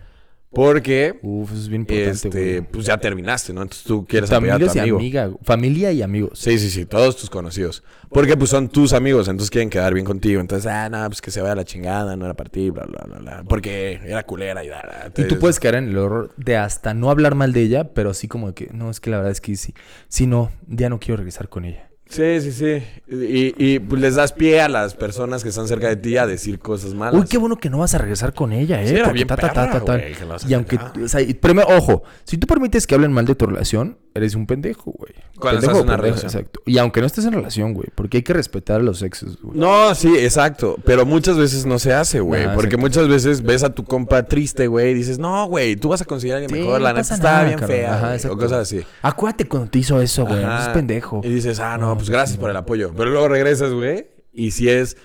[0.50, 3.62] Porque, Uf, eso es bien importante, este, pues ya terminaste, ¿no?
[3.62, 6.40] Entonces tú quieres apoyar a tu y amiga, familia y amigos.
[6.40, 7.84] Sí, sí, sí, todos tus conocidos.
[8.10, 10.40] Porque pues son tus amigos, entonces quieren quedar bien contigo.
[10.40, 12.86] Entonces, ah, no, pues que se vaya a la chingada, no era para ti, bla,
[12.86, 13.44] bla, bla, bla.
[13.48, 15.12] Porque era culera y da.
[15.16, 18.12] Y tú puedes caer en el horror de hasta no hablar mal de ella, pero
[18.12, 19.74] así como de que, no, es que la verdad es que sí.
[20.08, 21.87] Si no, ya no quiero regresar con ella.
[22.10, 22.84] Sí, sí, sí.
[23.10, 26.26] Y, y, pues, les das pie a las personas que están cerca de ti a
[26.26, 27.20] decir cosas malas.
[27.22, 28.88] Uy, qué bueno que no vas a regresar con ella, ¿eh?
[28.88, 29.98] Sí, Porque bien ta, ta, ta, perra, ta, ta.
[29.98, 31.00] güey, que la vas a Y aunque, cagar.
[31.00, 34.36] o sea, y primero, ojo, si tú permites que hablen mal de tu relación, eres
[34.36, 35.14] un pendejo, güey.
[35.40, 36.42] Cuando Pendejo estás en una pendeja, relación.
[36.42, 36.62] Exacto.
[36.66, 39.58] Y aunque no estés en relación, güey, porque hay que respetar a los exes, güey.
[39.58, 40.78] No, sí, exacto.
[40.84, 42.46] Pero muchas veces no se hace, güey.
[42.46, 42.82] Ah, porque exacto.
[42.82, 46.06] muchas veces ves a tu compa triste, güey, y dices, no, güey, tú vas a
[46.06, 46.82] conseguir a alguien Sí, mejor.
[46.82, 47.94] La neta está bien fea.
[47.94, 48.36] Ajá, güey", exacto.
[48.36, 48.84] o cosas así.
[49.04, 50.40] Acuérdate cuando te hizo eso, güey.
[50.40, 51.22] Seas pendejo.
[51.24, 52.42] Y dices, ah, no, pues pues gracias no.
[52.42, 52.94] por el apoyo.
[52.96, 54.08] Pero luego regresas, güey.
[54.32, 54.96] Y si es,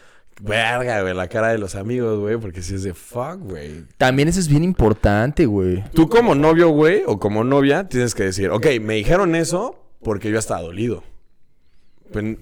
[0.40, 2.36] verga, güey, la cara de los amigos, güey.
[2.36, 3.84] Porque si es de fuck, güey.
[3.98, 5.84] También eso es bien importante, güey.
[5.92, 10.30] Tú como novio, güey, o como novia, tienes que decir, ok, me dijeron eso porque
[10.30, 11.04] yo estaba dolido.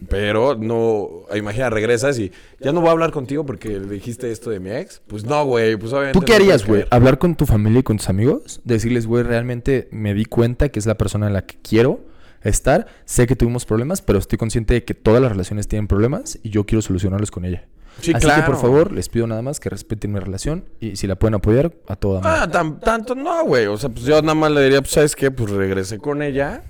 [0.09, 4.51] Pero no, imagina, regresas y ya no voy a hablar contigo porque le dijiste esto
[4.51, 5.01] de mi ex.
[5.07, 6.18] Pues no, güey, pues obviamente.
[6.18, 6.84] ¿Tú qué harías, güey?
[6.91, 8.61] ¿Hablar con tu familia y con tus amigos?
[8.64, 12.01] Decirles, güey, realmente me di cuenta que es la persona en la que quiero
[12.43, 12.86] estar.
[13.05, 16.51] Sé que tuvimos problemas, pero estoy consciente de que todas las relaciones tienen problemas y
[16.51, 17.66] yo quiero solucionarlos con ella.
[18.01, 18.43] Sí, Así claro.
[18.43, 21.35] que, por favor, les pido nada más que respeten mi relación y si la pueden
[21.35, 22.41] apoyar, a toda madre.
[22.45, 23.67] Ah, tan- tanto no, güey.
[23.67, 25.31] O sea, pues yo nada más le diría, pues, ¿sabes qué?
[25.31, 26.63] Pues regresé con ella.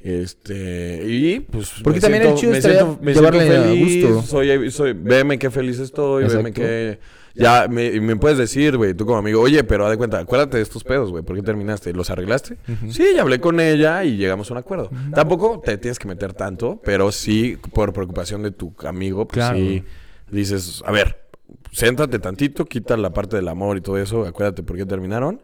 [0.00, 1.70] Este, y pues.
[1.82, 4.22] Porque me también el siento- chido estaría siento, me llevarle siento a feliz, gusto.
[4.30, 6.60] Soy, soy, veme qué feliz estoy, veme Exacto.
[6.60, 6.98] qué.
[7.34, 10.58] Ya, me, me puedes decir, güey, tú como amigo, oye, pero haz de cuenta, acuérdate
[10.58, 11.94] de estos pedos, güey, ¿por qué terminaste?
[11.94, 12.58] ¿Los arreglaste?
[12.90, 14.90] Sí, ya hablé con ella y llegamos a un acuerdo.
[15.14, 19.56] Tampoco te tienes que meter tanto, pero sí, por preocupación de tu amigo, pues Claro.
[19.56, 19.82] sí,
[20.36, 21.28] dices, a ver,
[21.72, 25.42] céntrate tantito, quita la parte del amor y todo eso, acuérdate por qué terminaron.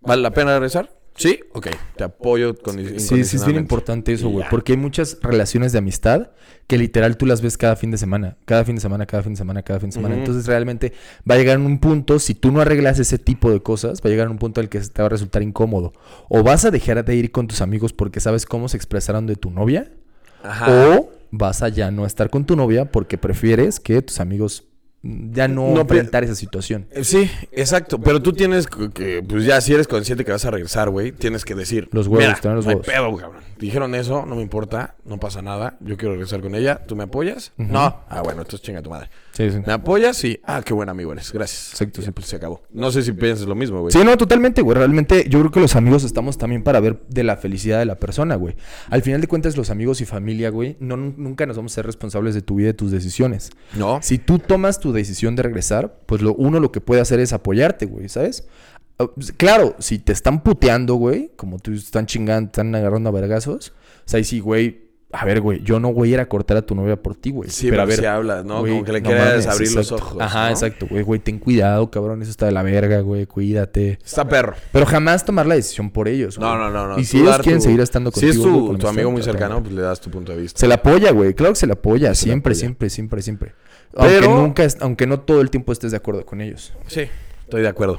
[0.00, 0.98] ¿Vale la pena regresar?
[1.18, 1.66] Sí, ok,
[1.96, 4.46] te apoyo con Sí, sí, es bien importante eso, güey.
[4.48, 6.30] Porque hay muchas relaciones de amistad
[6.68, 8.36] que literal tú las ves cada fin de semana.
[8.44, 10.14] Cada fin de semana, cada fin de semana, cada fin de semana.
[10.14, 10.92] Entonces realmente
[11.28, 14.02] va a llegar en un punto, si tú no arreglas ese tipo de cosas, va
[14.04, 15.92] a llegar en un punto al que te va a resultar incómodo.
[16.28, 19.34] O vas a dejar de ir con tus amigos porque sabes cómo se expresaron de
[19.34, 19.90] tu novia.
[20.44, 20.70] Ajá.
[20.70, 24.64] O vas a ya no estar con tu novia porque prefieres que tus amigos
[25.02, 26.88] ya no, No, enfrentar esa situación.
[26.90, 28.00] Eh, Sí, exacto.
[28.00, 31.44] Pero tú tienes que, pues ya, si eres consciente que vas a regresar, güey, tienes
[31.44, 31.88] que decir.
[31.92, 32.84] Los huevos, "Mira, tener los huevos".
[32.86, 33.42] pedo, cabrón.
[33.58, 35.76] Dijeron eso, no me importa, no pasa nada.
[35.80, 36.84] Yo quiero regresar con ella.
[36.86, 37.52] ¿Tú me apoyas?
[37.56, 38.02] No.
[38.08, 39.08] Ah, bueno, entonces chinga tu madre.
[39.38, 39.58] Sí, sí.
[39.64, 40.16] ¿Me apoyas?
[40.16, 40.40] Sí.
[40.42, 41.32] Ah, qué buen amigo eres.
[41.32, 41.70] Gracias.
[41.80, 42.60] Exacto, pues se acabó.
[42.72, 43.92] No sé si piensas lo mismo, güey.
[43.92, 44.76] Sí, no, totalmente, güey.
[44.76, 48.00] Realmente yo creo que los amigos estamos también para ver de la felicidad de la
[48.00, 48.56] persona, güey.
[48.90, 51.76] Al final de cuentas, los amigos y familia, güey, no, nun- nunca nos vamos a
[51.76, 53.50] ser responsables de tu vida y de tus decisiones.
[53.76, 54.00] No.
[54.02, 57.32] Si tú tomas tu decisión de regresar, pues lo, uno lo que puede hacer es
[57.32, 58.48] apoyarte, güey, ¿sabes?
[58.98, 63.12] Ah, pues, Claro, si te están puteando, güey, como tú están chingando, están agarrando a
[63.12, 66.28] vergazos, o sea, ahí sí, güey, a ver, güey, yo no voy a ir a
[66.28, 67.48] cortar a tu novia por ti, güey.
[67.48, 68.60] Sí, pero, si hablas, ¿no?
[68.60, 70.18] güey, Como que le no quieres abrir los ojos.
[70.20, 70.50] Ajá, ¿no?
[70.50, 73.98] exacto, güey, güey, ten cuidado, cabrón, eso está de la verga, güey, cuídate.
[74.04, 74.54] Está perro.
[74.70, 76.36] Pero jamás tomar la decisión por ellos.
[76.36, 76.48] güey.
[76.50, 76.98] No, no, no, no.
[76.98, 78.44] Y si ellos quieren tu- seguir estando Si contigo.
[78.44, 80.60] es güey, tu, tu amigo muy cercano, pues le das tu punto de vista.
[80.60, 81.32] Se le apoya, güey.
[81.32, 82.14] Claro que se le apoya.
[82.14, 82.60] Se siempre, apoya.
[82.60, 83.52] siempre, siempre, siempre.
[83.96, 86.74] Pero- Aunque nunca, es- aunque no todo el tiempo estés de acuerdo con ellos.
[86.86, 87.04] Sí,
[87.44, 87.98] estoy de acuerdo.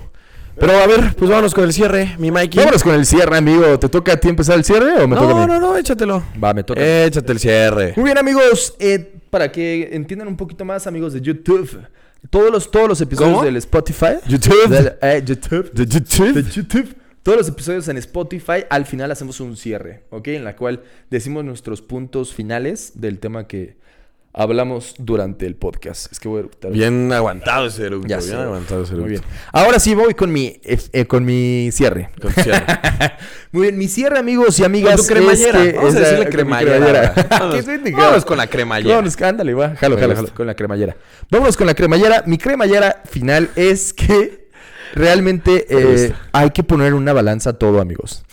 [0.60, 2.58] Pero a ver, pues vámonos con el cierre, mi Mikey.
[2.60, 3.80] Vámonos con el cierre, amigo.
[3.80, 5.48] ¿Te toca a ti empezar el cierre o me toca a No, mí?
[5.48, 6.24] no, no, échatelo.
[6.44, 6.82] Va, me toca.
[7.06, 7.94] Échate el cierre.
[7.96, 8.76] Muy bien, amigos.
[8.80, 11.80] eh, para que entiendan un poquito más, amigos de YouTube.
[12.30, 13.46] Todos los, todos los episodios ¿Cómo?
[13.46, 14.16] del Spotify.
[14.28, 14.68] YouTube.
[14.70, 15.72] Del- eh, YouTube.
[15.72, 16.34] De YouTube.
[16.34, 16.96] de YouTube.
[17.24, 20.30] Todos los episodios en Spotify, al final hacemos un cierre, ¿ok?
[20.30, 23.78] En la cual decimos nuestros puntos finales del tema que
[24.34, 26.12] hablamos durante el podcast.
[26.12, 26.72] Es que voy a eructar.
[26.72, 28.08] Bien aguantado ese eructo.
[28.08, 28.36] Ya bien sé.
[28.36, 29.28] aguantado ese Muy eructo.
[29.28, 29.42] bien.
[29.52, 32.10] Ahora sí voy con mi, eh, eh, con mi cierre.
[32.22, 32.64] Con cierre.
[33.52, 34.98] Muy bien, mi cierre, amigos y amigas.
[34.98, 35.64] Con tu cremallera.
[35.64, 37.14] es que- Vamos es la- decirle cremallera.
[37.52, 38.96] ¿Qué Vámonos, con la cremallera.
[38.96, 39.76] Vámonos, ándale, va.
[39.76, 40.96] Jalo, jalo, jalo, con la cremallera.
[41.32, 42.24] Vámonos con la cremallera.
[42.26, 44.50] Mi cremallera final es que
[44.94, 48.24] realmente Me eh, hay que poner una balanza a todo, amigos.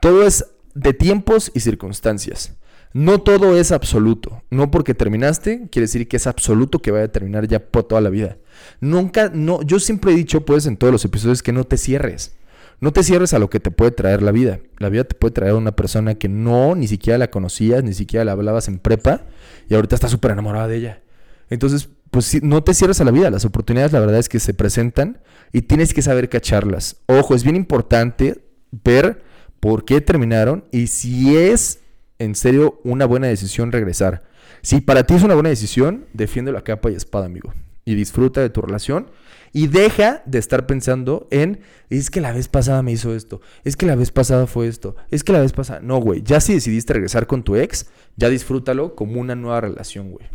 [0.00, 2.52] Todo es de tiempos y circunstancias.
[2.94, 4.42] No todo es absoluto.
[4.50, 8.00] No porque terminaste, quiere decir que es absoluto que vaya a terminar ya por toda
[8.00, 8.38] la vida.
[8.80, 12.36] Nunca, no, yo siempre he dicho, pues, en todos los episodios, que no te cierres.
[12.80, 14.60] No te cierres a lo que te puede traer la vida.
[14.78, 17.94] La vida te puede traer a una persona que no, ni siquiera la conocías, ni
[17.94, 19.22] siquiera la hablabas en prepa,
[19.68, 21.02] y ahorita estás súper enamorada de ella.
[21.50, 23.28] Entonces, pues no te cierres a la vida.
[23.28, 25.18] Las oportunidades, la verdad es que se presentan
[25.52, 26.98] y tienes que saber cacharlas.
[27.06, 28.44] Ojo, es bien importante
[28.84, 29.20] ver
[29.58, 31.80] por qué terminaron y si es
[32.18, 34.22] en serio una buena decisión regresar.
[34.62, 37.52] Si para ti es una buena decisión, defiéndelo a capa y espada, amigo.
[37.84, 39.10] Y disfruta de tu relación.
[39.52, 43.76] Y deja de estar pensando en, es que la vez pasada me hizo esto, es
[43.76, 45.78] que la vez pasada fue esto, es que la vez pasada...
[45.80, 47.86] No, güey, ya si decidiste regresar con tu ex,
[48.16, 50.26] ya disfrútalo como una nueva relación, güey.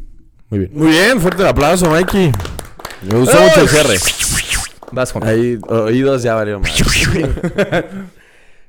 [0.49, 0.71] Muy bien.
[0.73, 2.31] Muy bien, fuerte el aplauso, Mikey.
[3.09, 3.49] Me gustó ¡Ay!
[3.49, 3.95] mucho el cierre.
[4.93, 5.27] Vas, Juan.
[5.27, 6.79] Ahí, oídos ya valieron más.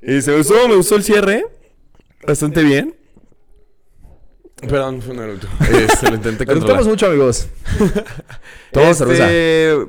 [0.02, 1.44] y se me gustó, me gustó el cierre.
[2.26, 2.96] Bastante bien.
[4.68, 5.46] Perdón, fue un eructo.
[5.70, 6.84] Este, lo intenté Nos controlar.
[6.84, 7.48] mucho, amigos.
[8.72, 9.86] Todo Este, eh,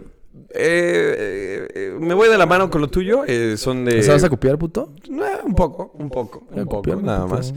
[0.53, 3.24] eh, eh, me voy de la mano con lo tuyo.
[3.28, 4.01] eh, son de.
[4.03, 4.93] ¿Se vas a copiar, puto?
[5.09, 7.36] Eh, un poco, un poco, un poco, nada puto.
[7.36, 7.53] más.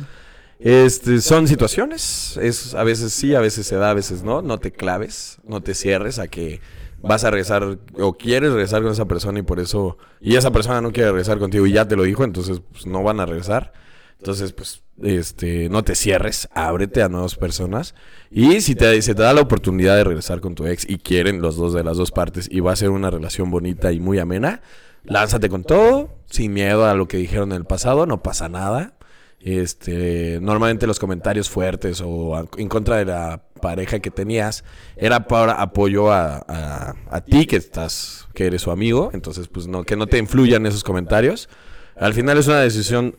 [0.60, 4.40] Este, son situaciones, es, a veces sí, a veces se da, a veces no.
[4.42, 6.60] No te claves, no te cierres a que
[7.02, 10.80] vas a regresar o quieres regresar con esa persona y por eso, y esa persona
[10.80, 13.72] no quiere regresar contigo y ya te lo dijo, entonces pues, no van a regresar.
[14.18, 17.94] Entonces, pues, este, no te cierres, ábrete a nuevas personas.
[18.30, 21.42] Y si te, se te da la oportunidad de regresar con tu ex y quieren
[21.42, 24.18] los dos de las dos partes y va a ser una relación bonita y muy
[24.18, 24.62] amena,
[25.04, 28.94] lánzate con todo, sin miedo a lo que dijeron en el pasado, no pasa nada.
[29.40, 34.64] Este, normalmente los comentarios fuertes o en contra de la pareja que tenías
[34.96, 39.66] era para apoyo a, a- a ti que estás, que eres su amigo, entonces pues
[39.66, 41.50] no, que no te influyan esos comentarios.
[41.94, 43.16] Al final es una decisión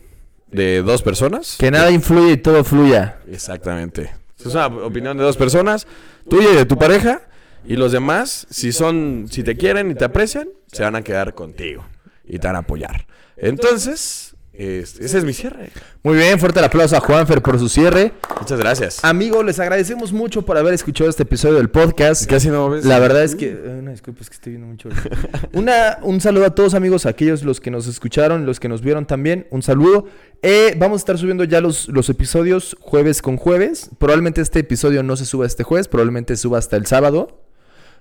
[0.51, 1.55] de dos personas.
[1.57, 3.19] Que nada influye y todo fluya.
[3.29, 4.11] Exactamente.
[4.39, 5.87] Es una opinión de dos personas,
[6.29, 7.21] tuya y de tu pareja,
[7.65, 11.33] y los demás, si son, si te quieren y te aprecian, se van a quedar
[11.33, 11.85] contigo
[12.23, 13.07] y te van a apoyar.
[13.37, 15.69] Entonces, es- ese es mi cierre.
[16.03, 18.13] Muy bien, fuerte el aplauso a Juanfer por su cierre.
[18.39, 19.03] Muchas gracias.
[19.03, 22.25] Amigos, les agradecemos mucho por haber escuchado este episodio del podcast.
[22.29, 22.85] Casi no ves.
[22.85, 23.49] La verdad es que.
[23.49, 24.89] eh, Una disculpa, es que estoy viendo mucho.
[25.53, 28.81] Una, un saludo a todos, amigos, a aquellos los que nos escucharon, los que nos
[28.81, 29.47] vieron también.
[29.51, 30.05] Un saludo.
[30.41, 33.89] Eh, vamos a estar subiendo ya los, los episodios jueves con jueves.
[33.97, 37.44] Probablemente este episodio no se suba este jueves, probablemente suba hasta el sábado.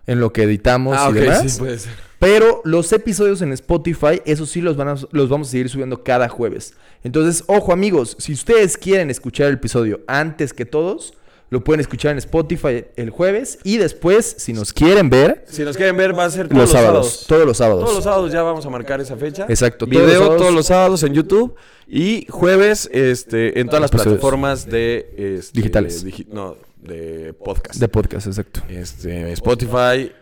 [0.06, 1.50] En lo que editamos Ah, y demás.
[1.52, 1.92] sí, puede ser.
[2.18, 6.02] Pero los episodios en Spotify, eso sí los, van a- los vamos a seguir subiendo
[6.02, 6.74] cada jueves.
[7.02, 11.14] Entonces, ojo amigos, si ustedes quieren escuchar el episodio antes que todos,
[11.50, 13.58] lo pueden escuchar en Spotify el jueves.
[13.62, 16.70] Y después, si nos quieren ver, Si nos quieren ver, va a ser todos los
[16.70, 17.24] sábados.
[17.28, 17.82] Todos los sábados.
[17.84, 19.44] Todos los sábados ya vamos a marcar esa fecha.
[19.48, 20.40] Exacto, todos los Video sábados.
[20.40, 21.54] todos los sábados en YouTube
[21.86, 26.04] y jueves este, en todas las plataformas de este, Digitales.
[26.04, 27.80] digi- no, de podcast.
[27.80, 28.60] De podcast, exacto.
[28.68, 30.12] Este, Spotify,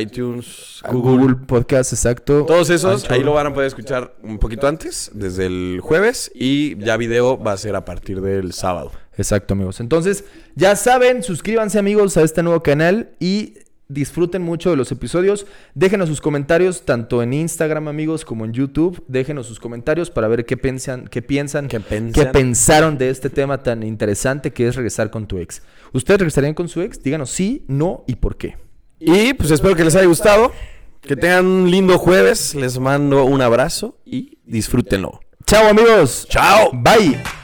[0.00, 1.36] iTunes, Google, Google.
[1.46, 2.44] Podcast, exacto.
[2.46, 3.12] Todos esos, Anchor.
[3.16, 7.38] ahí lo van a poder escuchar un poquito antes, desde el jueves, y ya video
[7.38, 8.90] va a ser a partir del sábado.
[9.16, 9.80] Exacto, amigos.
[9.80, 13.54] Entonces, ya saben, suscríbanse, amigos, a este nuevo canal y
[13.88, 15.46] disfruten mucho de los episodios.
[15.74, 19.02] Déjenos sus comentarios tanto en Instagram, amigos, como en YouTube.
[19.08, 21.80] Déjenos sus comentarios para ver qué piensan, qué piensan, ¿Qué
[22.32, 25.62] pensaron de este tema tan interesante que es regresar con tu ex.
[25.92, 27.02] ¿Ustedes regresarían con su ex?
[27.02, 28.56] Díganos sí, no y por qué.
[29.00, 30.52] Y pues espero que les haya gustado,
[31.00, 35.20] que tengan un lindo jueves, les mando un abrazo y disfrútenlo.
[35.46, 36.26] Chao, amigos.
[36.28, 36.70] ¡Chao!
[36.74, 37.37] Bye.